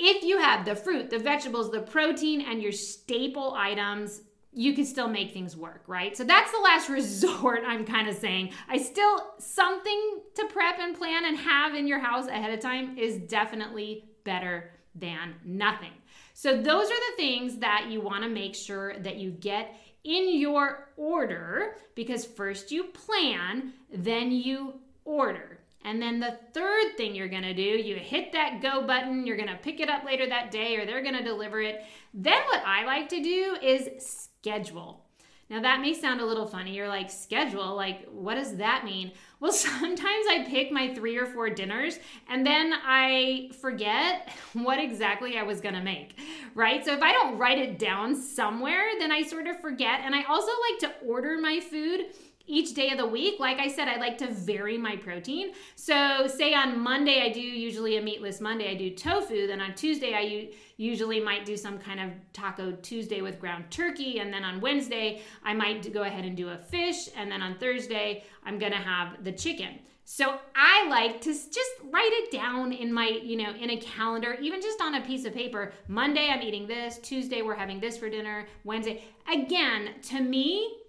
if 0.00 0.24
you 0.24 0.38
have 0.38 0.64
the 0.64 0.74
fruit, 0.74 1.10
the 1.10 1.18
vegetables, 1.18 1.70
the 1.70 1.82
protein, 1.82 2.40
and 2.40 2.62
your 2.62 2.72
staple 2.72 3.54
items, 3.54 4.22
you 4.52 4.74
can 4.74 4.84
still 4.84 5.08
make 5.08 5.32
things 5.32 5.56
work, 5.56 5.82
right? 5.86 6.16
So 6.16 6.24
that's 6.24 6.50
the 6.50 6.58
last 6.58 6.88
resort, 7.00 7.60
I'm 7.66 7.84
kind 7.84 8.08
of 8.08 8.16
saying. 8.16 8.52
I 8.68 8.78
still, 8.78 9.34
something 9.38 10.20
to 10.34 10.46
prep 10.46 10.78
and 10.80 10.96
plan 10.96 11.26
and 11.26 11.36
have 11.36 11.74
in 11.74 11.86
your 11.86 12.00
house 12.00 12.26
ahead 12.26 12.52
of 12.52 12.60
time 12.60 12.98
is 12.98 13.18
definitely 13.18 14.06
better 14.24 14.72
than 14.94 15.34
nothing. 15.44 15.92
So 16.32 16.56
those 16.56 16.86
are 16.86 17.10
the 17.10 17.16
things 17.16 17.58
that 17.58 17.86
you 17.90 18.00
want 18.00 18.24
to 18.24 18.30
make 18.30 18.54
sure 18.54 18.98
that 19.00 19.16
you 19.16 19.30
get 19.30 19.76
in 20.02 20.38
your 20.38 20.88
order 20.96 21.76
because 21.94 22.24
first 22.24 22.72
you 22.72 22.84
plan, 22.84 23.74
then 23.92 24.32
you 24.32 24.80
order. 25.04 25.59
And 25.84 26.00
then 26.00 26.20
the 26.20 26.38
third 26.52 26.96
thing 26.96 27.14
you're 27.14 27.28
gonna 27.28 27.54
do, 27.54 27.62
you 27.62 27.96
hit 27.96 28.32
that 28.32 28.60
go 28.60 28.86
button, 28.86 29.26
you're 29.26 29.36
gonna 29.36 29.58
pick 29.62 29.80
it 29.80 29.88
up 29.88 30.04
later 30.04 30.28
that 30.28 30.50
day 30.50 30.76
or 30.76 30.84
they're 30.84 31.02
gonna 31.02 31.24
deliver 31.24 31.62
it. 31.62 31.84
Then 32.12 32.42
what 32.46 32.62
I 32.66 32.84
like 32.84 33.08
to 33.10 33.22
do 33.22 33.56
is 33.62 33.88
schedule. 34.04 35.06
Now 35.48 35.60
that 35.62 35.80
may 35.80 35.94
sound 35.94 36.20
a 36.20 36.24
little 36.24 36.46
funny. 36.46 36.76
You're 36.76 36.86
like, 36.86 37.10
schedule? 37.10 37.74
Like, 37.74 38.06
what 38.08 38.36
does 38.36 38.56
that 38.58 38.84
mean? 38.84 39.10
Well, 39.40 39.52
sometimes 39.52 40.26
I 40.30 40.46
pick 40.48 40.70
my 40.70 40.94
three 40.94 41.16
or 41.16 41.26
four 41.26 41.50
dinners 41.50 41.98
and 42.28 42.46
then 42.46 42.72
I 42.72 43.50
forget 43.60 44.30
what 44.52 44.78
exactly 44.78 45.38
I 45.38 45.42
was 45.42 45.60
gonna 45.60 45.82
make, 45.82 46.18
right? 46.54 46.84
So 46.84 46.92
if 46.92 47.02
I 47.02 47.12
don't 47.12 47.38
write 47.38 47.58
it 47.58 47.78
down 47.78 48.14
somewhere, 48.14 48.84
then 48.98 49.10
I 49.10 49.22
sort 49.22 49.46
of 49.46 49.60
forget. 49.60 50.00
And 50.04 50.14
I 50.14 50.22
also 50.24 50.52
like 50.70 50.78
to 50.80 51.06
order 51.06 51.38
my 51.40 51.58
food 51.58 52.06
each 52.50 52.74
day 52.74 52.90
of 52.90 52.98
the 52.98 53.06
week. 53.06 53.38
Like 53.38 53.58
I 53.58 53.68
said, 53.68 53.88
I 53.88 53.96
like 53.96 54.18
to 54.18 54.26
vary 54.26 54.76
my 54.76 54.96
protein. 54.96 55.52
So, 55.76 56.26
say 56.26 56.52
on 56.52 56.78
Monday, 56.78 57.22
I 57.22 57.30
do 57.30 57.40
usually 57.40 57.96
a 57.96 58.02
meatless 58.02 58.40
Monday, 58.40 58.70
I 58.70 58.74
do 58.74 58.90
tofu. 58.90 59.46
Then 59.46 59.60
on 59.60 59.74
Tuesday, 59.74 60.14
I 60.14 60.50
usually 60.76 61.20
might 61.20 61.44
do 61.44 61.56
some 61.56 61.78
kind 61.78 62.00
of 62.00 62.10
taco 62.32 62.72
Tuesday 62.82 63.22
with 63.22 63.38
ground 63.38 63.64
turkey. 63.70 64.18
And 64.18 64.32
then 64.32 64.44
on 64.44 64.60
Wednesday, 64.60 65.22
I 65.44 65.54
might 65.54 65.92
go 65.92 66.02
ahead 66.02 66.24
and 66.24 66.36
do 66.36 66.48
a 66.48 66.58
fish. 66.58 67.08
And 67.16 67.30
then 67.30 67.40
on 67.42 67.56
Thursday, 67.58 68.24
I'm 68.44 68.58
going 68.58 68.72
to 68.72 68.78
have 68.78 69.22
the 69.22 69.32
chicken. 69.32 69.78
So 70.04 70.40
I 70.56 70.88
like 70.88 71.20
to 71.20 71.32
just 71.32 71.70
write 71.84 72.10
it 72.12 72.32
down 72.32 72.72
in 72.72 72.92
my, 72.92 73.20
you 73.22 73.36
know, 73.36 73.52
in 73.54 73.70
a 73.70 73.76
calendar, 73.76 74.36
even 74.40 74.60
just 74.60 74.80
on 74.80 74.96
a 74.96 75.00
piece 75.02 75.24
of 75.24 75.32
paper. 75.32 75.72
Monday, 75.86 76.30
I'm 76.30 76.42
eating 76.42 76.66
this. 76.66 76.98
Tuesday, 76.98 77.42
we're 77.42 77.54
having 77.54 77.78
this 77.78 77.96
for 77.96 78.10
dinner. 78.10 78.46
Wednesday. 78.64 79.04
Again, 79.32 79.90
to 80.08 80.20
me, 80.20 80.79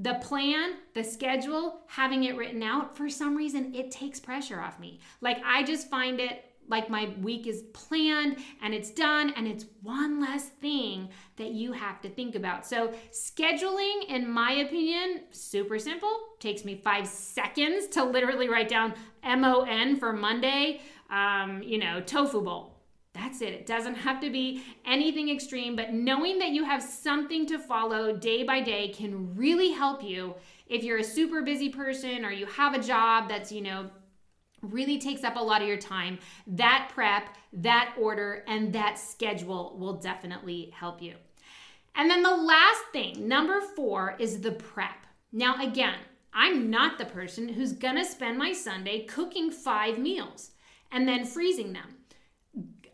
the 0.00 0.14
plan, 0.14 0.76
the 0.94 1.04
schedule, 1.04 1.80
having 1.86 2.24
it 2.24 2.36
written 2.36 2.62
out, 2.62 2.96
for 2.96 3.08
some 3.10 3.36
reason, 3.36 3.74
it 3.74 3.90
takes 3.90 4.18
pressure 4.18 4.60
off 4.60 4.80
me. 4.80 4.98
Like, 5.20 5.42
I 5.44 5.62
just 5.62 5.90
find 5.90 6.20
it 6.20 6.46
like 6.68 6.88
my 6.88 7.12
week 7.20 7.46
is 7.46 7.64
planned 7.74 8.36
and 8.62 8.72
it's 8.72 8.90
done, 8.90 9.34
and 9.36 9.46
it's 9.46 9.66
one 9.82 10.20
less 10.20 10.48
thing 10.48 11.10
that 11.36 11.50
you 11.50 11.72
have 11.72 12.00
to 12.00 12.08
think 12.08 12.34
about. 12.34 12.66
So, 12.66 12.94
scheduling, 13.12 14.06
in 14.08 14.30
my 14.30 14.52
opinion, 14.52 15.24
super 15.32 15.78
simple. 15.78 16.16
Takes 16.38 16.64
me 16.64 16.80
five 16.82 17.06
seconds 17.06 17.86
to 17.88 18.04
literally 18.04 18.48
write 18.48 18.68
down 18.68 18.94
MON 19.22 19.96
for 19.96 20.14
Monday, 20.14 20.80
um, 21.10 21.62
you 21.62 21.76
know, 21.78 22.00
tofu 22.00 22.40
bowl 22.40 22.69
that's 23.12 23.42
it. 23.42 23.52
It 23.52 23.66
doesn't 23.66 23.96
have 23.96 24.20
to 24.20 24.30
be 24.30 24.62
anything 24.84 25.28
extreme, 25.30 25.74
but 25.74 25.92
knowing 25.92 26.38
that 26.38 26.50
you 26.50 26.64
have 26.64 26.82
something 26.82 27.44
to 27.46 27.58
follow 27.58 28.16
day 28.16 28.44
by 28.44 28.60
day 28.60 28.88
can 28.88 29.34
really 29.34 29.72
help 29.72 30.02
you 30.02 30.34
if 30.68 30.84
you're 30.84 30.98
a 30.98 31.04
super 31.04 31.42
busy 31.42 31.68
person 31.68 32.24
or 32.24 32.30
you 32.30 32.46
have 32.46 32.74
a 32.74 32.82
job 32.82 33.28
that's, 33.28 33.50
you 33.50 33.62
know, 33.62 33.90
really 34.62 34.98
takes 34.98 35.24
up 35.24 35.36
a 35.36 35.40
lot 35.40 35.62
of 35.62 35.68
your 35.68 35.76
time. 35.76 36.18
That 36.46 36.90
prep, 36.94 37.36
that 37.52 37.94
order, 37.98 38.44
and 38.46 38.72
that 38.74 38.98
schedule 38.98 39.76
will 39.78 39.94
definitely 39.94 40.72
help 40.74 41.02
you. 41.02 41.14
And 41.96 42.08
then 42.08 42.22
the 42.22 42.36
last 42.36 42.82
thing, 42.92 43.26
number 43.26 43.60
four, 43.60 44.16
is 44.18 44.40
the 44.40 44.52
prep. 44.52 45.06
Now, 45.32 45.60
again, 45.60 45.98
I'm 46.32 46.70
not 46.70 46.98
the 46.98 47.06
person 47.06 47.48
who's 47.48 47.72
gonna 47.72 48.04
spend 48.04 48.38
my 48.38 48.52
Sunday 48.52 49.04
cooking 49.04 49.50
five 49.50 49.98
meals 49.98 50.52
and 50.92 51.08
then 51.08 51.24
freezing 51.24 51.72
them. 51.72 51.96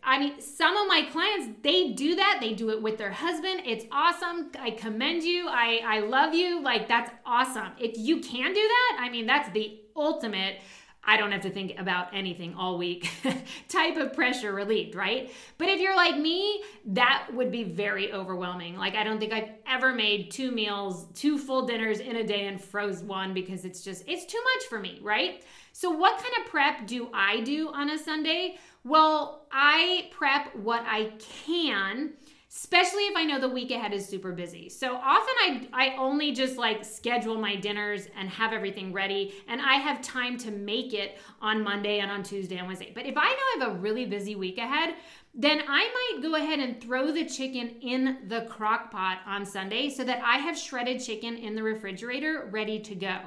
I 0.07 0.19
mean, 0.19 0.39
some 0.39 0.77
of 0.77 0.87
my 0.87 1.01
clients, 1.11 1.59
they 1.63 1.91
do 1.91 2.15
that. 2.15 2.37
They 2.39 2.53
do 2.53 2.69
it 2.69 2.81
with 2.81 2.97
their 2.97 3.11
husband. 3.11 3.63
It's 3.65 3.83
awesome. 3.91 4.51
I 4.57 4.71
commend 4.71 5.23
you. 5.23 5.49
I, 5.49 5.81
I 5.85 5.99
love 5.99 6.33
you. 6.33 6.61
Like, 6.61 6.87
that's 6.87 7.11
awesome. 7.25 7.73
If 7.77 7.97
you 7.97 8.21
can 8.21 8.53
do 8.53 8.61
that, 8.61 8.97
I 9.01 9.09
mean, 9.09 9.25
that's 9.25 9.49
the 9.49 9.81
ultimate. 9.97 10.61
I 11.03 11.17
don't 11.17 11.33
have 11.33 11.41
to 11.41 11.49
think 11.49 11.77
about 11.77 12.13
anything 12.13 12.53
all 12.55 12.77
week 12.77 13.09
type 13.67 13.97
of 13.97 14.13
pressure 14.13 14.53
relieved, 14.53 14.95
right? 14.95 15.29
But 15.57 15.67
if 15.67 15.81
you're 15.81 15.95
like 15.95 16.17
me, 16.17 16.63
that 16.85 17.27
would 17.33 17.51
be 17.51 17.65
very 17.65 18.13
overwhelming. 18.13 18.77
Like, 18.77 18.95
I 18.95 19.03
don't 19.03 19.19
think 19.19 19.33
I've 19.33 19.49
ever 19.67 19.93
made 19.93 20.31
two 20.31 20.51
meals, 20.51 21.07
two 21.15 21.37
full 21.37 21.65
dinners 21.65 21.99
in 21.99 22.15
a 22.15 22.25
day 22.25 22.47
and 22.47 22.61
froze 22.61 23.03
one 23.03 23.33
because 23.33 23.65
it's 23.65 23.83
just, 23.83 24.05
it's 24.07 24.25
too 24.25 24.41
much 24.55 24.69
for 24.69 24.79
me, 24.79 24.99
right? 25.01 25.43
So, 25.79 25.91
what 25.91 26.17
kind 26.17 26.33
of 26.39 26.49
prep 26.49 26.87
do 26.87 27.07
I 27.13 27.41
do 27.41 27.71
on 27.71 27.91
a 27.91 27.99
Sunday? 27.99 28.57
Well, 28.83 29.45
I 29.51 30.09
prep 30.09 30.55
what 30.55 30.83
I 30.87 31.11
can, 31.19 32.13
especially 32.49 33.03
if 33.03 33.15
I 33.15 33.23
know 33.23 33.39
the 33.39 33.47
week 33.47 33.69
ahead 33.69 33.93
is 33.93 34.03
super 34.03 34.31
busy. 34.31 34.69
So 34.69 34.95
often 34.95 35.35
I, 35.39 35.67
I 35.73 35.95
only 35.99 36.31
just 36.31 36.57
like 36.57 36.83
schedule 36.83 37.37
my 37.37 37.55
dinners 37.55 38.07
and 38.17 38.27
have 38.27 38.53
everything 38.53 38.91
ready, 38.91 39.35
and 39.47 39.61
I 39.61 39.75
have 39.75 40.01
time 40.01 40.35
to 40.39 40.49
make 40.49 40.95
it 40.95 41.19
on 41.43 41.63
Monday 41.63 41.99
and 41.99 42.09
on 42.09 42.23
Tuesday 42.23 42.57
and 42.57 42.65
Wednesday. 42.65 42.91
But 42.95 43.05
if 43.05 43.15
I 43.15 43.29
know 43.29 43.29
I 43.29 43.55
have 43.59 43.75
a 43.75 43.79
really 43.79 44.07
busy 44.07 44.35
week 44.35 44.57
ahead, 44.57 44.95
then 45.35 45.61
I 45.67 46.15
might 46.15 46.23
go 46.23 46.33
ahead 46.37 46.57
and 46.57 46.81
throw 46.81 47.11
the 47.11 47.25
chicken 47.25 47.75
in 47.81 48.27
the 48.27 48.47
crock 48.49 48.89
pot 48.89 49.19
on 49.27 49.45
Sunday 49.45 49.91
so 49.91 50.03
that 50.05 50.23
I 50.25 50.37
have 50.37 50.57
shredded 50.57 51.03
chicken 51.03 51.35
in 51.35 51.53
the 51.53 51.61
refrigerator 51.61 52.49
ready 52.51 52.79
to 52.79 52.95
go. 52.95 53.19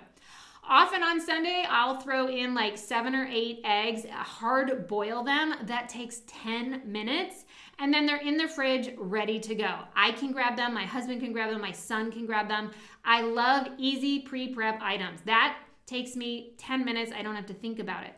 Often 0.73 1.03
on 1.03 1.21
Sunday, 1.21 1.67
I'll 1.69 1.97
throw 1.97 2.29
in 2.29 2.55
like 2.55 2.79
seven 2.79 3.13
or 3.13 3.27
eight 3.29 3.61
eggs, 3.65 4.07
hard 4.09 4.87
boil 4.87 5.25
them. 5.25 5.53
That 5.65 5.89
takes 5.89 6.23
10 6.29 6.83
minutes. 6.85 7.45
And 7.81 7.93
then 7.93 8.07
they're 8.07 8.19
in 8.19 8.37
the 8.37 8.47
fridge 8.47 8.95
ready 8.97 9.41
to 9.41 9.57
go. 9.57 9.79
I 9.97 10.13
can 10.13 10.31
grab 10.31 10.57
them, 10.57 10.73
my 10.73 10.85
husband 10.85 11.23
can 11.23 11.33
grab 11.33 11.51
them, 11.51 11.61
my 11.61 11.73
son 11.73 12.13
can 12.13 12.25
grab 12.25 12.47
them. 12.47 12.71
I 13.05 13.23
love 13.23 13.67
easy 13.79 14.21
pre 14.21 14.55
prep 14.55 14.81
items. 14.81 15.23
That 15.23 15.59
takes 15.87 16.15
me 16.15 16.53
10 16.59 16.85
minutes. 16.85 17.11
I 17.13 17.23
don't 17.23 17.35
have 17.35 17.47
to 17.47 17.55
think 17.55 17.81
about 17.81 18.05
it. 18.05 18.15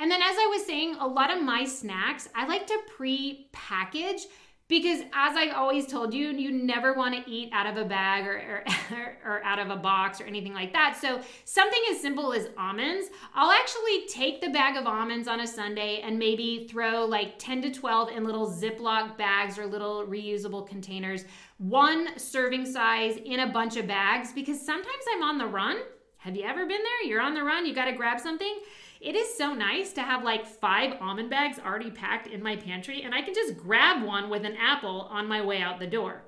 And 0.00 0.10
then, 0.10 0.20
as 0.20 0.34
I 0.36 0.48
was 0.50 0.66
saying, 0.66 0.96
a 0.96 1.06
lot 1.06 1.30
of 1.30 1.40
my 1.44 1.64
snacks 1.64 2.28
I 2.34 2.48
like 2.48 2.66
to 2.66 2.78
pre 2.96 3.46
package 3.52 4.26
because 4.66 5.00
as 5.12 5.36
I've 5.36 5.52
always 5.54 5.86
told 5.86 6.14
you, 6.14 6.28
you 6.30 6.50
never 6.50 6.94
want 6.94 7.14
to 7.14 7.30
eat 7.30 7.50
out 7.52 7.66
of 7.66 7.76
a 7.76 7.84
bag 7.84 8.26
or, 8.26 8.64
or, 8.90 9.16
or, 9.24 9.44
out 9.44 9.58
of 9.58 9.68
a 9.68 9.76
box 9.76 10.20
or 10.20 10.24
anything 10.24 10.54
like 10.54 10.72
that. 10.72 10.96
So 10.98 11.20
something 11.44 11.80
as 11.90 12.00
simple 12.00 12.32
as 12.32 12.48
almonds, 12.56 13.08
I'll 13.34 13.50
actually 13.50 14.06
take 14.08 14.40
the 14.40 14.48
bag 14.48 14.76
of 14.76 14.86
almonds 14.86 15.28
on 15.28 15.40
a 15.40 15.46
Sunday 15.46 16.00
and 16.02 16.18
maybe 16.18 16.66
throw 16.66 17.04
like 17.04 17.38
10 17.38 17.60
to 17.62 17.70
12 17.72 18.10
in 18.12 18.24
little 18.24 18.50
Ziploc 18.50 19.18
bags 19.18 19.58
or 19.58 19.66
little 19.66 20.06
reusable 20.06 20.66
containers, 20.66 21.26
one 21.58 22.18
serving 22.18 22.64
size 22.64 23.18
in 23.22 23.40
a 23.40 23.52
bunch 23.52 23.76
of 23.76 23.86
bags 23.86 24.32
because 24.32 24.64
sometimes 24.64 25.04
I'm 25.14 25.22
on 25.22 25.36
the 25.36 25.46
run. 25.46 25.76
Have 26.16 26.36
you 26.36 26.44
ever 26.44 26.64
been 26.64 26.80
there? 26.82 27.02
You're 27.06 27.20
on 27.20 27.34
the 27.34 27.44
run, 27.44 27.66
you 27.66 27.74
got 27.74 27.84
to 27.84 27.92
grab 27.92 28.18
something 28.18 28.60
it 29.04 29.14
is 29.14 29.36
so 29.36 29.52
nice 29.52 29.92
to 29.92 30.02
have 30.02 30.24
like 30.24 30.46
five 30.46 30.96
almond 31.00 31.30
bags 31.30 31.58
already 31.58 31.90
packed 31.90 32.26
in 32.26 32.42
my 32.42 32.56
pantry, 32.56 33.02
and 33.02 33.14
I 33.14 33.22
can 33.22 33.34
just 33.34 33.56
grab 33.56 34.02
one 34.02 34.30
with 34.30 34.44
an 34.44 34.56
apple 34.56 35.08
on 35.10 35.28
my 35.28 35.44
way 35.44 35.60
out 35.60 35.78
the 35.78 35.86
door. 35.86 36.22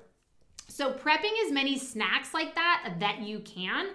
So, 0.67 0.93
prepping 0.93 1.33
as 1.45 1.51
many 1.51 1.77
snacks 1.79 2.33
like 2.33 2.55
that 2.55 2.95
that 2.99 3.21
you 3.21 3.39
can. 3.39 3.89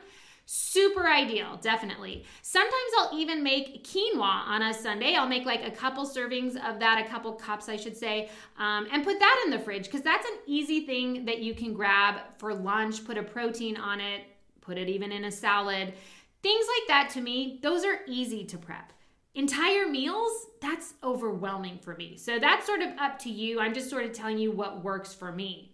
Super 0.44 1.06
ideal, 1.08 1.58
definitely. 1.62 2.24
Sometimes 2.42 2.74
I'll 2.98 3.16
even 3.16 3.42
make 3.42 3.84
quinoa 3.86 4.46
on 4.48 4.62
a 4.62 4.74
Sunday. 4.74 5.14
I'll 5.14 5.28
make 5.28 5.46
like 5.46 5.64
a 5.64 5.70
couple 5.70 6.04
servings 6.04 6.56
of 6.56 6.80
that, 6.80 7.02
a 7.04 7.08
couple 7.08 7.32
cups, 7.34 7.68
I 7.68 7.76
should 7.76 7.96
say, 7.96 8.28
um, 8.58 8.88
and 8.90 9.04
put 9.04 9.20
that 9.20 9.42
in 9.44 9.50
the 9.52 9.58
fridge 9.60 9.84
because 9.84 10.02
that's 10.02 10.26
an 10.26 10.38
easy 10.46 10.84
thing 10.84 11.24
that 11.26 11.38
you 11.38 11.54
can 11.54 11.72
grab 11.72 12.16
for 12.38 12.52
lunch. 12.52 13.04
Put 13.04 13.16
a 13.16 13.22
protein 13.22 13.76
on 13.76 14.00
it, 14.00 14.22
put 14.60 14.76
it 14.76 14.88
even 14.88 15.12
in 15.12 15.24
a 15.24 15.30
salad. 15.30 15.94
Things 16.42 16.66
like 16.66 16.88
that 16.88 17.10
to 17.14 17.20
me, 17.20 17.60
those 17.62 17.84
are 17.84 18.00
easy 18.06 18.44
to 18.46 18.58
prep. 18.58 18.92
Entire 19.34 19.86
meals, 19.86 20.46
that's 20.60 20.94
overwhelming 21.02 21.78
for 21.78 21.94
me. 21.96 22.16
So 22.18 22.38
that's 22.38 22.66
sort 22.66 22.82
of 22.82 22.90
up 22.98 23.18
to 23.20 23.30
you. 23.30 23.60
I'm 23.60 23.72
just 23.72 23.88
sort 23.88 24.04
of 24.04 24.12
telling 24.12 24.38
you 24.38 24.52
what 24.52 24.84
works 24.84 25.14
for 25.14 25.32
me. 25.32 25.72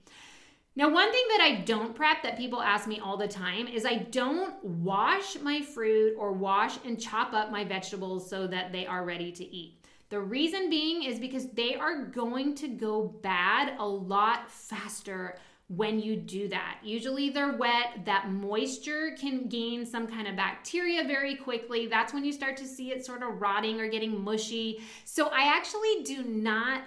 Now, 0.77 0.89
one 0.91 1.11
thing 1.11 1.25
that 1.31 1.41
I 1.41 1.63
don't 1.63 1.93
prep 1.93 2.23
that 2.23 2.37
people 2.37 2.63
ask 2.63 2.87
me 2.87 3.01
all 3.01 3.17
the 3.17 3.27
time 3.27 3.67
is 3.67 3.85
I 3.85 3.97
don't 3.97 4.63
wash 4.65 5.37
my 5.41 5.61
fruit 5.61 6.15
or 6.17 6.33
wash 6.33 6.79
and 6.85 7.01
chop 7.01 7.33
up 7.33 7.51
my 7.51 7.65
vegetables 7.65 8.31
so 8.31 8.47
that 8.47 8.71
they 8.71 8.87
are 8.87 9.05
ready 9.05 9.33
to 9.33 9.45
eat. 9.45 9.85
The 10.11 10.21
reason 10.21 10.71
being 10.71 11.03
is 11.03 11.19
because 11.19 11.49
they 11.49 11.75
are 11.75 12.05
going 12.05 12.55
to 12.57 12.69
go 12.69 13.03
bad 13.03 13.75
a 13.79 13.87
lot 13.87 14.51
faster 14.51 15.37
when 15.69 16.01
you 16.01 16.17
do 16.17 16.49
that. 16.49 16.79
Usually 16.83 17.29
they're 17.29 17.57
wet, 17.57 18.05
that 18.07 18.31
moisture 18.31 19.15
can 19.19 19.49
gain 19.49 19.85
some 19.85 20.07
kind 20.07 20.27
of 20.27 20.35
bacteria 20.35 21.05
very 21.05 21.37
quickly. 21.37 21.87
That's 21.87 22.15
when 22.15 22.25
you 22.25 22.33
start 22.33 22.57
to 22.57 22.67
see 22.67 22.91
it 22.91 23.05
sort 23.05 23.23
of 23.23 23.41
rotting 23.41 23.79
or 23.79 23.89
getting 23.89 24.23
mushy. 24.23 24.81
So 25.05 25.27
I 25.29 25.55
actually 25.55 26.03
do 26.05 26.25
not 26.25 26.83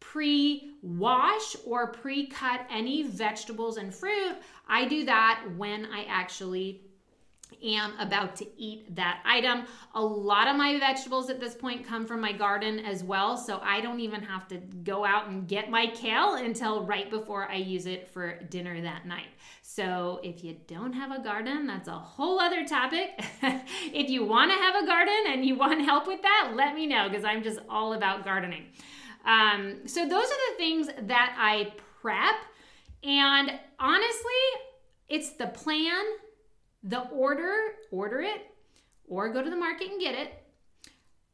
pre 0.00 0.72
wash 0.82 1.56
or 1.66 1.88
pre 1.88 2.26
cut 2.26 2.66
any 2.70 3.02
vegetables 3.02 3.76
and 3.76 3.94
fruit. 3.94 4.36
I 4.66 4.88
do 4.88 5.04
that 5.04 5.44
when 5.56 5.86
I 5.86 6.04
actually 6.08 6.82
am 7.62 7.98
about 7.98 8.36
to 8.36 8.46
eat 8.56 8.94
that 8.94 9.20
item. 9.24 9.64
A 9.94 10.00
lot 10.02 10.48
of 10.48 10.56
my 10.56 10.78
vegetables 10.78 11.30
at 11.30 11.40
this 11.40 11.54
point 11.54 11.86
come 11.86 12.06
from 12.06 12.20
my 12.20 12.32
garden 12.32 12.80
as 12.80 13.04
well, 13.04 13.36
so 13.36 13.60
I 13.62 13.80
don't 13.80 14.00
even 14.00 14.22
have 14.22 14.48
to 14.48 14.58
go 14.58 15.04
out 15.04 15.28
and 15.28 15.46
get 15.46 15.70
my 15.70 15.86
kale 15.88 16.34
until 16.34 16.84
right 16.84 17.10
before 17.10 17.48
I 17.50 17.56
use 17.56 17.86
it 17.86 18.08
for 18.08 18.38
dinner 18.50 18.80
that 18.80 19.06
night. 19.06 19.28
So 19.62 20.20
if 20.22 20.42
you 20.44 20.56
don't 20.66 20.92
have 20.92 21.10
a 21.10 21.22
garden, 21.22 21.66
that's 21.66 21.88
a 21.88 21.92
whole 21.92 22.40
other 22.40 22.64
topic. 22.64 23.10
if 23.42 24.10
you 24.10 24.24
want 24.24 24.50
to 24.50 24.56
have 24.56 24.82
a 24.82 24.86
garden 24.86 25.24
and 25.28 25.44
you 25.44 25.56
want 25.56 25.82
help 25.84 26.06
with 26.06 26.22
that, 26.22 26.52
let 26.54 26.74
me 26.74 26.86
know 26.86 27.08
because 27.08 27.24
I'm 27.24 27.42
just 27.42 27.60
all 27.68 27.94
about 27.94 28.24
gardening. 28.24 28.66
Um, 29.24 29.86
so 29.86 30.02
those 30.02 30.24
are 30.24 30.52
the 30.52 30.56
things 30.58 30.88
that 31.02 31.36
I 31.38 31.72
prep. 32.00 32.34
And 33.04 33.58
honestly, 33.78 34.42
it's 35.08 35.30
the 35.30 35.46
plan 35.46 36.02
the 36.82 37.08
order, 37.08 37.54
order 37.90 38.20
it, 38.20 38.54
or 39.06 39.32
go 39.32 39.42
to 39.42 39.50
the 39.50 39.56
market 39.56 39.90
and 39.90 40.00
get 40.00 40.14
it. 40.14 40.44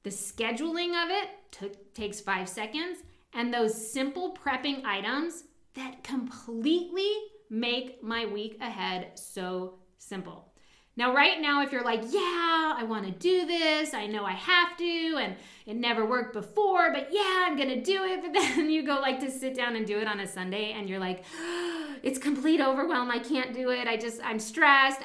The 0.03 0.11
scheduling 0.11 0.91
of 1.03 1.11
it 1.11 1.29
t- 1.51 1.79
takes 1.95 2.21
five 2.21 2.49
seconds, 2.49 2.99
and 3.33 3.53
those 3.53 3.91
simple 3.93 4.35
prepping 4.35 4.85
items 4.85 5.45
that 5.75 6.03
completely 6.03 7.11
make 7.51 8.03
my 8.03 8.27
week 8.27 8.59
ahead 8.61 9.13
so 9.19 9.75
simple. 9.99 10.49
Now, 10.97 11.15
right 11.15 11.41
now, 11.41 11.63
if 11.63 11.71
you're 11.71 11.85
like, 11.85 12.03
yeah, 12.11 12.75
I 12.77 12.83
want 12.83 13.07
to 13.07 13.13
do 13.13 13.47
this, 13.47 13.95
I 13.95 14.07
know 14.07 14.25
I 14.25 14.33
have 14.33 14.77
to, 14.79 15.19
and 15.21 15.37
it 15.65 15.77
never 15.77 16.05
worked 16.05 16.33
before, 16.33 16.93
but 16.93 17.11
yeah, 17.13 17.47
I'm 17.47 17.57
to 17.57 17.81
do 17.81 18.03
it. 18.03 18.21
But 18.23 18.33
then 18.33 18.69
you 18.69 18.83
go 18.83 18.99
like 19.01 19.21
to 19.21 19.31
sit 19.31 19.55
down 19.55 19.77
and 19.77 19.87
do 19.87 20.01
it 20.01 20.09
on 20.09 20.19
a 20.19 20.27
Sunday, 20.27 20.73
and 20.73 20.89
you're 20.89 20.99
like, 20.99 21.25
it's 22.03 22.19
complete 22.19 22.61
overwhelm. 22.61 23.13
I 23.13 23.21
can't 23.21 23.55
do 23.55 23.71
it. 23.71 23.87
I 23.87 23.97
just, 23.97 24.21
I'm 24.25 24.41
stressed. 24.41 25.03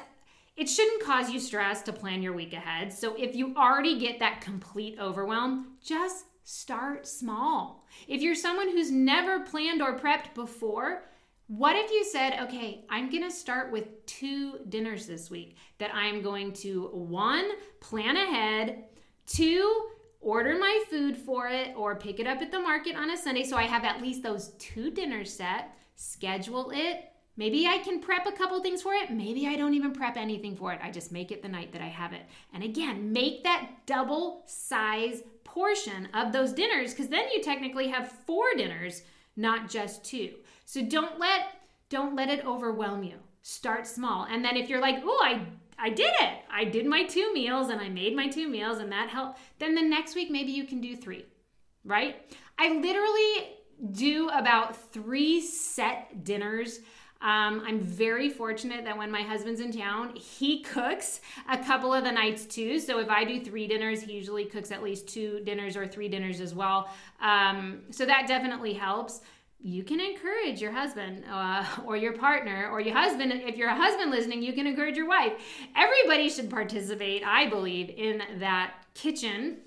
It 0.56 0.68
shouldn't 0.68 1.02
cause 1.02 1.30
you 1.30 1.40
stress 1.40 1.82
to 1.82 1.92
plan 1.92 2.22
your 2.22 2.32
week 2.32 2.52
ahead. 2.52 2.92
So 2.92 3.14
if 3.16 3.34
you 3.34 3.54
already 3.56 3.98
get 3.98 4.20
that 4.20 4.40
complete 4.40 4.98
overwhelm, 5.00 5.78
just 5.82 6.26
start 6.44 7.06
small. 7.06 7.86
If 8.06 8.22
you're 8.22 8.36
someone 8.36 8.68
who's 8.68 8.90
never 8.90 9.40
planned 9.40 9.82
or 9.82 9.98
prepped 9.98 10.34
before, 10.34 11.04
what 11.48 11.74
if 11.76 11.90
you 11.90 12.04
said, 12.04 12.38
okay, 12.44 12.84
I'm 12.88 13.10
gonna 13.10 13.30
start 13.30 13.72
with 13.72 14.06
two 14.06 14.60
dinners 14.68 15.06
this 15.06 15.28
week 15.28 15.56
that 15.78 15.94
I'm 15.94 16.22
going 16.22 16.52
to 16.54 16.88
one, 16.92 17.50
plan 17.80 18.16
ahead, 18.16 18.84
two, 19.26 19.88
order 20.20 20.56
my 20.58 20.84
food 20.88 21.16
for 21.18 21.48
it 21.48 21.74
or 21.76 21.96
pick 21.96 22.18
it 22.18 22.26
up 22.26 22.40
at 22.40 22.50
the 22.50 22.58
market 22.58 22.96
on 22.96 23.10
a 23.10 23.16
Sunday 23.16 23.44
so 23.44 23.56
I 23.56 23.64
have 23.64 23.84
at 23.84 24.00
least 24.00 24.22
those 24.22 24.48
two 24.58 24.90
dinners 24.90 25.32
set, 25.32 25.76
schedule 25.96 26.70
it, 26.74 27.10
Maybe 27.36 27.66
I 27.66 27.78
can 27.78 28.00
prep 28.00 28.26
a 28.26 28.32
couple 28.32 28.60
things 28.62 28.82
for 28.82 28.94
it. 28.94 29.10
Maybe 29.10 29.48
I 29.48 29.56
don't 29.56 29.74
even 29.74 29.92
prep 29.92 30.16
anything 30.16 30.56
for 30.56 30.72
it. 30.72 30.80
I 30.82 30.90
just 30.90 31.10
make 31.10 31.32
it 31.32 31.42
the 31.42 31.48
night 31.48 31.72
that 31.72 31.82
I 31.82 31.88
have 31.88 32.12
it. 32.12 32.22
And 32.52 32.62
again, 32.62 33.12
make 33.12 33.42
that 33.42 33.70
double 33.86 34.42
size 34.46 35.22
portion 35.42 36.08
of 36.14 36.32
those 36.32 36.52
dinners 36.52 36.92
because 36.92 37.08
then 37.08 37.28
you 37.32 37.42
technically 37.42 37.88
have 37.88 38.10
four 38.10 38.44
dinners, 38.56 39.02
not 39.36 39.68
just 39.68 40.04
two. 40.04 40.34
So 40.64 40.82
don't 40.82 41.18
let 41.18 41.60
don't 41.88 42.16
let 42.16 42.30
it 42.30 42.46
overwhelm 42.46 43.02
you. 43.02 43.16
Start 43.42 43.86
small. 43.86 44.26
And 44.30 44.44
then 44.44 44.56
if 44.56 44.68
you're 44.68 44.80
like, 44.80 45.02
"Oh, 45.04 45.20
I 45.22 45.46
I 45.78 45.90
did 45.90 46.12
it. 46.20 46.38
I 46.50 46.64
did 46.64 46.86
my 46.86 47.04
two 47.04 47.32
meals 47.32 47.68
and 47.68 47.80
I 47.80 47.88
made 47.88 48.14
my 48.14 48.28
two 48.28 48.48
meals 48.48 48.78
and 48.78 48.90
that 48.92 49.08
helped." 49.08 49.40
Then 49.58 49.74
the 49.74 49.82
next 49.82 50.14
week 50.14 50.30
maybe 50.30 50.52
you 50.52 50.64
can 50.64 50.80
do 50.80 50.96
3. 50.96 51.24
Right? 51.84 52.34
I 52.58 52.68
literally 52.78 53.56
do 53.92 54.28
about 54.30 54.76
3 54.92 55.40
set 55.40 56.24
dinners 56.24 56.80
um, 57.24 57.62
I'm 57.66 57.80
very 57.80 58.28
fortunate 58.28 58.84
that 58.84 58.98
when 58.98 59.10
my 59.10 59.22
husband's 59.22 59.60
in 59.60 59.72
town, 59.72 60.14
he 60.14 60.62
cooks 60.62 61.22
a 61.48 61.56
couple 61.56 61.94
of 61.94 62.04
the 62.04 62.12
nights 62.12 62.44
too. 62.44 62.78
So 62.78 62.98
if 62.98 63.08
I 63.08 63.24
do 63.24 63.42
three 63.42 63.66
dinners, 63.66 64.02
he 64.02 64.12
usually 64.12 64.44
cooks 64.44 64.70
at 64.70 64.82
least 64.82 65.08
two 65.08 65.40
dinners 65.40 65.74
or 65.74 65.86
three 65.86 66.06
dinners 66.06 66.42
as 66.42 66.54
well. 66.54 66.90
Um, 67.22 67.84
so 67.90 68.04
that 68.04 68.28
definitely 68.28 68.74
helps. 68.74 69.22
You 69.58 69.84
can 69.84 70.00
encourage 70.00 70.60
your 70.60 70.72
husband 70.72 71.24
uh, 71.30 71.64
or 71.86 71.96
your 71.96 72.12
partner 72.12 72.68
or 72.70 72.82
your 72.82 72.94
husband. 72.94 73.32
If 73.32 73.56
you're 73.56 73.70
a 73.70 73.74
husband 73.74 74.10
listening, 74.10 74.42
you 74.42 74.52
can 74.52 74.66
encourage 74.66 74.98
your 74.98 75.08
wife. 75.08 75.32
Everybody 75.74 76.28
should 76.28 76.50
participate, 76.50 77.26
I 77.26 77.48
believe, 77.48 77.88
in 77.88 78.20
that 78.40 78.74
kitchen 78.92 79.60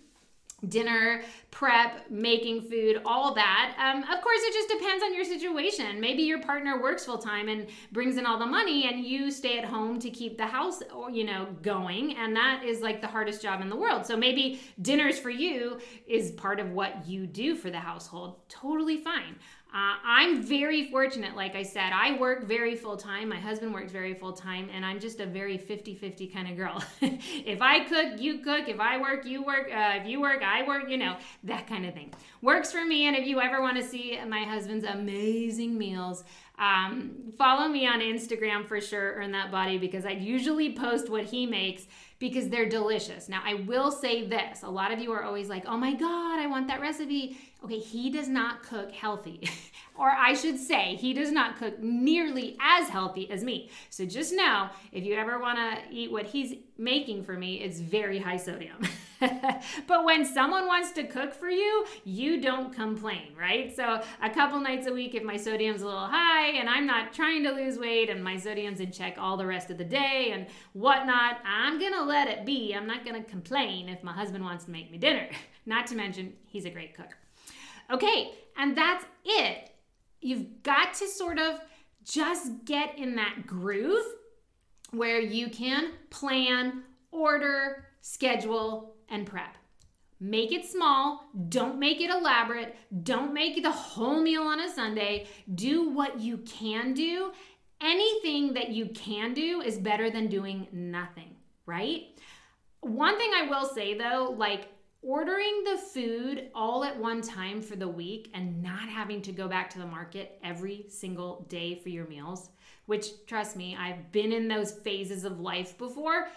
dinner 0.67 1.21
prep 1.51 2.09
making 2.09 2.61
food 2.61 2.99
all 3.05 3.35
that. 3.35 3.75
Um, 3.77 4.01
of 4.03 4.21
course 4.21 4.39
it 4.41 4.53
just 4.53 4.69
depends 4.69 5.03
on 5.03 5.13
your 5.13 5.23
situation. 5.23 6.01
Maybe 6.01 6.23
your 6.23 6.41
partner 6.41 6.81
works 6.81 7.05
full 7.05 7.19
time 7.19 7.47
and 7.47 7.67
brings 7.91 8.17
in 8.17 8.25
all 8.25 8.39
the 8.39 8.45
money 8.45 8.87
and 8.87 9.05
you 9.05 9.29
stay 9.29 9.59
at 9.59 9.65
home 9.65 9.99
to 9.99 10.09
keep 10.09 10.37
the 10.37 10.47
house 10.47 10.81
you 11.11 11.25
know 11.25 11.47
going 11.61 12.15
and 12.17 12.35
that 12.35 12.63
is 12.65 12.81
like 12.81 13.01
the 13.01 13.07
hardest 13.07 13.41
job 13.41 13.61
in 13.61 13.69
the 13.69 13.75
world. 13.75 14.05
So 14.05 14.17
maybe 14.17 14.59
dinners 14.81 15.19
for 15.19 15.29
you 15.29 15.79
is 16.07 16.31
part 16.31 16.59
of 16.59 16.71
what 16.71 17.07
you 17.07 17.27
do 17.27 17.55
for 17.55 17.69
the 17.69 17.79
household. 17.79 18.39
Totally 18.49 18.97
fine 18.97 19.35
uh, 19.73 19.95
I'm 20.03 20.41
very 20.41 20.89
fortunate, 20.89 21.35
like 21.35 21.55
I 21.55 21.63
said. 21.63 21.91
I 21.93 22.17
work 22.17 22.45
very 22.45 22.75
full 22.75 22.95
time. 22.95 23.27
My 23.27 23.39
husband 23.39 23.73
works 23.73 23.91
very 23.91 24.13
full 24.13 24.31
time, 24.31 24.69
and 24.73 24.85
I'm 24.85 24.97
just 24.99 25.19
a 25.19 25.25
very 25.25 25.57
50 25.57 25.93
50 25.93 26.27
kind 26.27 26.49
of 26.49 26.55
girl. 26.55 26.81
if 27.01 27.61
I 27.61 27.83
cook, 27.83 28.19
you 28.19 28.39
cook. 28.39 28.69
If 28.69 28.79
I 28.79 28.97
work, 28.97 29.25
you 29.25 29.43
work. 29.43 29.69
Uh, 29.69 29.99
if 30.01 30.07
you 30.07 30.21
work, 30.21 30.41
I 30.41 30.65
work, 30.65 30.89
you 30.89 30.97
know, 30.97 31.17
that 31.43 31.67
kind 31.67 31.85
of 31.85 31.93
thing. 31.93 32.13
Works 32.41 32.71
for 32.71 32.85
me. 32.85 33.07
And 33.07 33.15
if 33.17 33.27
you 33.27 33.41
ever 33.41 33.61
want 33.61 33.75
to 33.77 33.83
see 33.83 34.17
my 34.25 34.43
husband's 34.45 34.85
amazing 34.85 35.77
meals, 35.77 36.23
um, 36.57 37.11
follow 37.37 37.67
me 37.67 37.85
on 37.85 37.99
Instagram 37.99 38.65
for 38.65 38.79
sure, 38.79 39.15
Earn 39.15 39.31
That 39.33 39.51
Body, 39.51 39.77
because 39.77 40.05
I 40.05 40.11
usually 40.11 40.73
post 40.73 41.09
what 41.09 41.25
he 41.25 41.45
makes 41.45 41.87
because 42.19 42.49
they're 42.49 42.67
delicious. 42.67 43.29
Now, 43.29 43.41
I 43.45 43.55
will 43.55 43.91
say 43.91 44.27
this 44.27 44.63
a 44.63 44.69
lot 44.69 44.91
of 44.91 44.99
you 44.99 45.11
are 45.11 45.23
always 45.23 45.49
like, 45.49 45.65
oh 45.67 45.77
my 45.77 45.93
God, 45.93 46.39
I 46.39 46.47
want 46.47 46.67
that 46.67 46.81
recipe. 46.81 47.37
Okay, 47.63 47.79
he 47.79 48.09
does 48.09 48.27
not 48.27 48.63
cook 48.63 48.91
healthy. 48.91 49.49
or 49.97 50.09
I 50.09 50.33
should 50.33 50.59
say, 50.59 50.95
he 50.95 51.13
does 51.13 51.31
not 51.31 51.57
cook 51.57 51.79
nearly 51.79 52.57
as 52.61 52.89
healthy 52.89 53.29
as 53.29 53.43
me. 53.43 53.69
So 53.89 54.05
just 54.05 54.33
know 54.33 54.69
if 54.91 55.03
you 55.03 55.15
ever 55.15 55.39
want 55.39 55.57
to 55.57 55.79
eat 55.91 56.11
what 56.11 56.25
he's 56.25 56.55
making 56.77 57.23
for 57.23 57.33
me, 57.33 57.61
it's 57.61 57.79
very 57.79 58.19
high 58.19 58.37
sodium. 58.37 58.77
but 59.87 60.03
when 60.03 60.25
someone 60.25 60.67
wants 60.67 60.91
to 60.91 61.03
cook 61.03 61.33
for 61.33 61.49
you, 61.49 61.85
you 62.03 62.41
don't 62.41 62.73
complain, 62.73 63.33
right? 63.37 63.75
So 63.75 64.01
a 64.21 64.29
couple 64.29 64.59
nights 64.59 64.87
a 64.87 64.93
week, 64.93 65.15
if 65.15 65.23
my 65.23 65.37
sodium's 65.37 65.81
a 65.81 65.85
little 65.85 66.07
high 66.07 66.51
and 66.51 66.69
I'm 66.69 66.85
not 66.85 67.13
trying 67.13 67.43
to 67.43 67.51
lose 67.51 67.77
weight 67.77 68.09
and 68.09 68.23
my 68.23 68.37
sodium's 68.37 68.79
in 68.79 68.91
check 68.91 69.15
all 69.17 69.37
the 69.37 69.45
rest 69.45 69.71
of 69.71 69.77
the 69.77 69.83
day 69.83 70.31
and 70.33 70.47
whatnot, 70.73 71.39
I'm 71.45 71.79
gonna 71.79 72.03
let 72.03 72.27
it 72.27 72.45
be. 72.45 72.73
I'm 72.73 72.87
not 72.87 73.05
gonna 73.05 73.23
complain 73.23 73.89
if 73.89 74.03
my 74.03 74.13
husband 74.13 74.43
wants 74.43 74.65
to 74.65 74.71
make 74.71 74.91
me 74.91 74.97
dinner. 74.97 75.27
Not 75.65 75.85
to 75.87 75.95
mention, 75.95 76.33
he's 76.45 76.63
a 76.63 76.69
great 76.69 76.95
cook. 76.95 77.17
Okay, 77.91 78.31
and 78.55 78.77
that's 78.77 79.03
it. 79.25 79.71
You've 80.21 80.63
got 80.63 80.93
to 80.95 81.07
sort 81.07 81.39
of 81.39 81.59
just 82.05 82.63
get 82.63 82.97
in 82.97 83.15
that 83.15 83.45
groove 83.45 84.05
where 84.91 85.19
you 85.19 85.49
can 85.49 85.91
plan, 86.09 86.83
order, 87.11 87.85
schedule, 88.01 88.95
and 89.09 89.25
prep. 89.25 89.57
Make 90.19 90.51
it 90.51 90.65
small. 90.65 91.25
Don't 91.49 91.77
make 91.77 92.01
it 92.01 92.09
elaborate. 92.09 92.75
Don't 93.03 93.33
make 93.33 93.61
the 93.61 93.71
whole 93.71 94.19
meal 94.19 94.43
on 94.43 94.59
a 94.59 94.73
Sunday. 94.73 95.27
Do 95.53 95.89
what 95.89 96.19
you 96.19 96.39
can 96.39 96.93
do. 96.93 97.31
Anything 97.81 98.53
that 98.53 98.69
you 98.69 98.87
can 98.87 99.35
do 99.35 99.61
is 99.61 99.77
better 99.77 100.09
than 100.09 100.27
doing 100.27 100.67
nothing, 100.71 101.35
right? 101.67 102.19
One 102.81 103.17
thing 103.19 103.31
I 103.35 103.47
will 103.47 103.67
say 103.67 103.95
though, 103.95 104.33
like 104.35 104.69
ordering 105.03 105.63
the 105.63 105.77
food 105.77 106.49
all 106.55 106.83
at 106.83 106.97
one 106.97 107.21
time 107.21 107.61
for 107.61 107.75
the 107.75 107.87
week 107.87 108.31
and 108.33 108.61
not 108.63 108.89
having 108.89 109.21
to 109.21 109.31
go 109.31 109.47
back 109.47 109.69
to 109.69 109.79
the 109.79 109.85
market 109.85 110.39
every 110.43 110.85
single 110.89 111.45
day 111.49 111.75
for 111.75 111.89
your 111.89 112.07
meals, 112.07 112.49
which 112.87 113.25
trust 113.27 113.55
me, 113.55 113.77
I've 113.79 114.11
been 114.11 114.31
in 114.31 114.47
those 114.47 114.71
phases 114.71 115.23
of 115.23 115.39
life 115.39 115.77
before. 115.77 116.29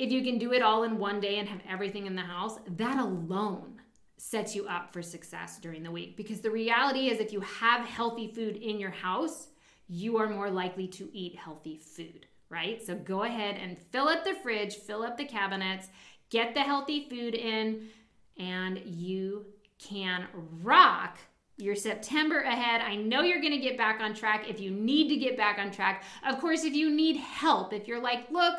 If 0.00 0.10
you 0.10 0.24
can 0.24 0.38
do 0.38 0.52
it 0.52 0.62
all 0.62 0.82
in 0.82 0.98
one 0.98 1.20
day 1.20 1.38
and 1.38 1.48
have 1.48 1.60
everything 1.68 2.06
in 2.06 2.16
the 2.16 2.22
house, 2.22 2.58
that 2.76 2.98
alone 2.98 3.80
sets 4.16 4.54
you 4.54 4.66
up 4.66 4.92
for 4.92 5.02
success 5.02 5.58
during 5.58 5.82
the 5.82 5.90
week. 5.90 6.16
Because 6.16 6.40
the 6.40 6.50
reality 6.50 7.08
is, 7.08 7.20
if 7.20 7.32
you 7.32 7.40
have 7.40 7.86
healthy 7.86 8.32
food 8.32 8.56
in 8.56 8.80
your 8.80 8.90
house, 8.90 9.48
you 9.88 10.16
are 10.18 10.28
more 10.28 10.50
likely 10.50 10.88
to 10.88 11.08
eat 11.12 11.36
healthy 11.36 11.76
food, 11.76 12.26
right? 12.48 12.84
So 12.84 12.94
go 12.96 13.22
ahead 13.22 13.56
and 13.56 13.78
fill 13.78 14.08
up 14.08 14.24
the 14.24 14.34
fridge, 14.42 14.76
fill 14.76 15.02
up 15.02 15.16
the 15.16 15.24
cabinets 15.24 15.88
get 16.30 16.54
the 16.54 16.60
healthy 16.60 17.08
food 17.10 17.34
in, 17.34 17.88
and 18.38 18.80
you 18.86 19.44
can 19.78 20.26
rock 20.62 21.18
your 21.58 21.74
September 21.74 22.40
ahead. 22.40 22.80
I 22.80 22.96
know 22.96 23.20
you're 23.20 23.40
going 23.40 23.52
to 23.52 23.58
get 23.58 23.76
back 23.76 24.00
on 24.00 24.14
track 24.14 24.48
if 24.48 24.60
you 24.60 24.70
need 24.70 25.08
to 25.08 25.16
get 25.16 25.36
back 25.36 25.58
on 25.58 25.70
track. 25.70 26.04
Of 26.26 26.40
course, 26.40 26.64
if 26.64 26.72
you 26.72 26.90
need 26.90 27.16
help, 27.16 27.74
if 27.74 27.86
you're 27.86 28.00
like, 28.00 28.30
look, 28.30 28.54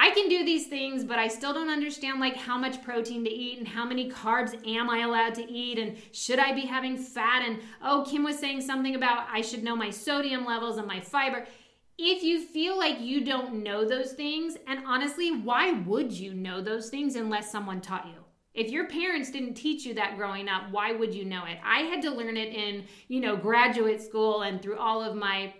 I 0.00 0.10
can 0.10 0.28
do 0.28 0.44
these 0.44 0.68
things, 0.68 1.04
but 1.04 1.18
I 1.18 1.26
still 1.26 1.52
don't 1.52 1.68
understand 1.68 2.20
like 2.20 2.36
how 2.36 2.56
much 2.56 2.82
protein 2.82 3.24
to 3.24 3.30
eat 3.30 3.58
and 3.58 3.66
how 3.66 3.84
many 3.84 4.10
carbs 4.10 4.54
am 4.66 4.88
I 4.88 5.00
allowed 5.00 5.34
to 5.34 5.50
eat 5.50 5.78
and 5.78 5.96
should 6.12 6.38
I 6.38 6.54
be 6.54 6.66
having 6.66 6.96
fat 6.96 7.42
and 7.44 7.60
oh 7.82 8.06
Kim 8.08 8.22
was 8.22 8.38
saying 8.38 8.60
something 8.60 8.94
about 8.94 9.26
I 9.30 9.40
should 9.40 9.64
know 9.64 9.74
my 9.74 9.90
sodium 9.90 10.46
levels 10.46 10.78
and 10.78 10.86
my 10.86 11.00
fiber 11.00 11.46
if 11.98 12.22
you 12.22 12.40
feel 12.40 12.78
like 12.78 13.00
you 13.00 13.24
don't 13.24 13.64
know 13.64 13.84
those 13.84 14.12
things, 14.12 14.56
and 14.68 14.84
honestly, 14.86 15.32
why 15.32 15.72
would 15.72 16.12
you 16.12 16.32
know 16.32 16.62
those 16.62 16.90
things 16.90 17.16
unless 17.16 17.50
someone 17.50 17.80
taught 17.80 18.06
you? 18.06 18.24
If 18.54 18.70
your 18.70 18.86
parents 18.86 19.32
didn't 19.32 19.54
teach 19.54 19.84
you 19.84 19.94
that 19.94 20.16
growing 20.16 20.48
up, 20.48 20.70
why 20.70 20.92
would 20.92 21.12
you 21.12 21.24
know 21.24 21.44
it? 21.44 21.58
I 21.64 21.80
had 21.80 22.00
to 22.02 22.10
learn 22.10 22.36
it 22.36 22.54
in, 22.54 22.84
you 23.08 23.20
know, 23.20 23.36
graduate 23.36 24.00
school 24.00 24.42
and 24.42 24.62
through 24.62 24.78
all 24.78 25.02
of 25.02 25.16
my 25.16 25.52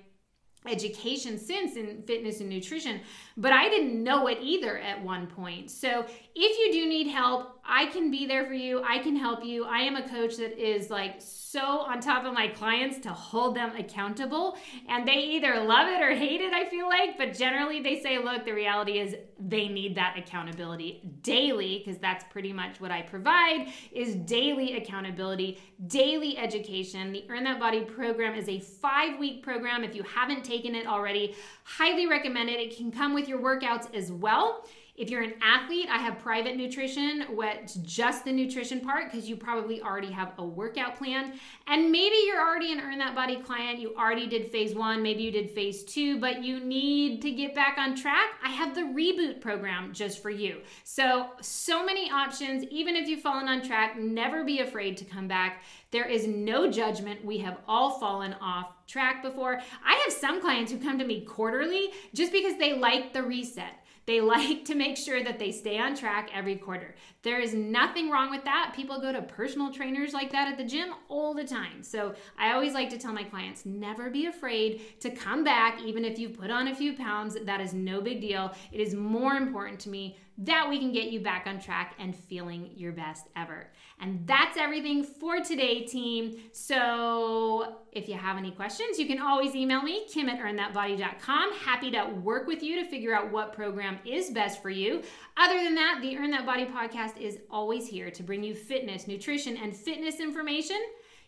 education 0.66 1.38
since 1.38 1.76
in 1.76 2.02
fitness 2.02 2.40
and 2.40 2.48
nutrition, 2.48 3.00
but 3.36 3.52
I 3.52 3.68
didn't 3.68 4.02
know 4.02 4.26
it 4.26 4.38
either 4.42 4.78
at 4.78 5.02
one 5.02 5.26
point. 5.26 5.70
So, 5.70 6.06
if 6.40 6.56
you 6.56 6.80
do 6.80 6.88
need 6.88 7.08
help, 7.08 7.58
I 7.64 7.86
can 7.86 8.10
be 8.10 8.26
there 8.26 8.46
for 8.46 8.54
you. 8.54 8.82
I 8.82 8.98
can 8.98 9.16
help 9.16 9.44
you. 9.44 9.64
I 9.64 9.80
am 9.80 9.96
a 9.96 10.08
coach 10.08 10.36
that 10.36 10.56
is 10.56 10.88
like 10.88 11.16
so 11.18 11.60
on 11.60 12.00
top 12.00 12.24
of 12.24 12.32
my 12.32 12.46
clients 12.46 12.98
to 13.00 13.08
hold 13.10 13.56
them 13.56 13.74
accountable. 13.76 14.56
And 14.88 15.06
they 15.06 15.18
either 15.18 15.60
love 15.64 15.88
it 15.88 16.00
or 16.00 16.14
hate 16.14 16.40
it, 16.40 16.52
I 16.54 16.64
feel 16.66 16.86
like. 16.86 17.18
But 17.18 17.34
generally, 17.34 17.82
they 17.82 18.00
say, 18.00 18.22
look, 18.22 18.44
the 18.44 18.52
reality 18.52 19.00
is 19.00 19.16
they 19.40 19.68
need 19.68 19.96
that 19.96 20.16
accountability 20.16 21.02
daily, 21.22 21.82
because 21.84 22.00
that's 22.00 22.24
pretty 22.30 22.52
much 22.52 22.80
what 22.80 22.90
I 22.90 23.02
provide 23.02 23.72
is 23.90 24.14
daily 24.14 24.76
accountability, 24.76 25.58
daily 25.88 26.38
education. 26.38 27.12
The 27.12 27.24
Earn 27.28 27.44
That 27.44 27.58
Body 27.58 27.80
program 27.80 28.34
is 28.34 28.48
a 28.48 28.60
five 28.60 29.18
week 29.18 29.42
program. 29.42 29.82
If 29.82 29.94
you 29.94 30.04
haven't 30.04 30.44
taken 30.44 30.74
it 30.74 30.86
already, 30.86 31.34
highly 31.64 32.06
recommend 32.06 32.48
it. 32.48 32.60
It 32.60 32.76
can 32.76 32.92
come 32.92 33.12
with 33.12 33.28
your 33.28 33.40
workouts 33.40 33.92
as 33.94 34.12
well. 34.12 34.64
If 34.98 35.10
you're 35.10 35.22
an 35.22 35.34
athlete, 35.40 35.86
I 35.88 35.98
have 35.98 36.18
private 36.18 36.56
nutrition, 36.56 37.22
what's 37.36 37.74
just 37.74 38.24
the 38.24 38.32
nutrition 38.32 38.80
part, 38.80 39.04
because 39.12 39.28
you 39.28 39.36
probably 39.36 39.80
already 39.80 40.10
have 40.10 40.32
a 40.38 40.44
workout 40.44 40.96
plan. 40.96 41.34
And 41.68 41.92
maybe 41.92 42.16
you're 42.26 42.40
already 42.40 42.72
an 42.72 42.80
Earn 42.80 42.98
That 42.98 43.14
Body 43.14 43.36
client. 43.36 43.78
You 43.78 43.94
already 43.94 44.26
did 44.26 44.50
phase 44.50 44.74
one, 44.74 45.00
maybe 45.00 45.22
you 45.22 45.30
did 45.30 45.52
phase 45.52 45.84
two, 45.84 46.18
but 46.18 46.42
you 46.42 46.58
need 46.58 47.22
to 47.22 47.30
get 47.30 47.54
back 47.54 47.78
on 47.78 47.94
track. 47.94 48.30
I 48.44 48.48
have 48.48 48.74
the 48.74 48.80
reboot 48.80 49.40
program 49.40 49.92
just 49.92 50.20
for 50.20 50.30
you. 50.30 50.62
So, 50.82 51.28
so 51.40 51.86
many 51.86 52.10
options. 52.10 52.64
Even 52.64 52.96
if 52.96 53.08
you've 53.08 53.20
fallen 53.20 53.46
on 53.46 53.62
track, 53.62 53.96
never 53.96 54.42
be 54.42 54.58
afraid 54.58 54.96
to 54.96 55.04
come 55.04 55.28
back. 55.28 55.62
There 55.92 56.06
is 56.06 56.26
no 56.26 56.68
judgment. 56.68 57.24
We 57.24 57.38
have 57.38 57.58
all 57.68 58.00
fallen 58.00 58.34
off 58.40 58.72
track 58.88 59.22
before. 59.22 59.60
I 59.84 59.94
have 60.04 60.12
some 60.12 60.40
clients 60.40 60.72
who 60.72 60.78
come 60.78 60.98
to 60.98 61.04
me 61.04 61.20
quarterly 61.20 61.90
just 62.14 62.32
because 62.32 62.58
they 62.58 62.76
like 62.76 63.12
the 63.12 63.22
reset. 63.22 63.74
They 64.08 64.22
like 64.22 64.64
to 64.64 64.74
make 64.74 64.96
sure 64.96 65.22
that 65.22 65.38
they 65.38 65.52
stay 65.52 65.78
on 65.78 65.94
track 65.94 66.30
every 66.32 66.56
quarter. 66.56 66.94
There 67.20 67.40
is 67.40 67.52
nothing 67.52 68.08
wrong 68.08 68.30
with 68.30 68.42
that. 68.44 68.72
People 68.74 69.02
go 69.02 69.12
to 69.12 69.20
personal 69.20 69.70
trainers 69.70 70.14
like 70.14 70.32
that 70.32 70.48
at 70.48 70.56
the 70.56 70.64
gym 70.64 70.94
all 71.10 71.34
the 71.34 71.44
time. 71.44 71.82
So 71.82 72.14
I 72.38 72.52
always 72.52 72.72
like 72.72 72.88
to 72.88 72.96
tell 72.96 73.12
my 73.12 73.22
clients 73.22 73.66
never 73.66 74.08
be 74.08 74.24
afraid 74.24 74.98
to 75.00 75.10
come 75.10 75.44
back, 75.44 75.82
even 75.82 76.06
if 76.06 76.18
you 76.18 76.30
put 76.30 76.50
on 76.50 76.68
a 76.68 76.74
few 76.74 76.94
pounds. 76.94 77.36
That 77.44 77.60
is 77.60 77.74
no 77.74 78.00
big 78.00 78.22
deal. 78.22 78.54
It 78.72 78.80
is 78.80 78.94
more 78.94 79.34
important 79.34 79.78
to 79.80 79.90
me 79.90 80.16
that 80.38 80.68
we 80.68 80.78
can 80.78 80.92
get 80.92 81.10
you 81.10 81.20
back 81.20 81.46
on 81.46 81.60
track 81.60 81.94
and 81.98 82.14
feeling 82.14 82.70
your 82.76 82.92
best 82.92 83.26
ever. 83.34 83.66
And 84.00 84.24
that's 84.24 84.56
everything 84.56 85.02
for 85.02 85.40
today, 85.40 85.84
team. 85.84 86.36
So 86.52 87.78
if 87.90 88.08
you 88.08 88.14
have 88.14 88.36
any 88.36 88.52
questions, 88.52 89.00
you 89.00 89.06
can 89.06 89.20
always 89.20 89.56
email 89.56 89.82
me, 89.82 90.06
kim 90.12 90.28
at 90.28 90.38
earnthatbody.com. 90.38 91.54
Happy 91.54 91.90
to 91.90 92.04
work 92.22 92.46
with 92.46 92.62
you 92.62 92.82
to 92.82 92.88
figure 92.88 93.14
out 93.14 93.32
what 93.32 93.52
program 93.52 93.98
is 94.04 94.30
best 94.30 94.62
for 94.62 94.70
you. 94.70 95.02
Other 95.36 95.62
than 95.62 95.74
that, 95.74 95.98
the 96.00 96.16
Earn 96.16 96.30
That 96.30 96.46
Body 96.46 96.66
podcast 96.66 97.18
is 97.18 97.38
always 97.50 97.88
here 97.88 98.10
to 98.12 98.22
bring 98.22 98.44
you 98.44 98.54
fitness, 98.54 99.08
nutrition, 99.08 99.56
and 99.56 99.76
fitness 99.76 100.20
information 100.20 100.78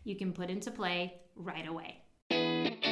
you 0.05 0.15
can 0.15 0.33
put 0.33 0.51
into 0.51 0.71
play 0.71 1.21
right 1.35 1.67
away. 1.67 2.00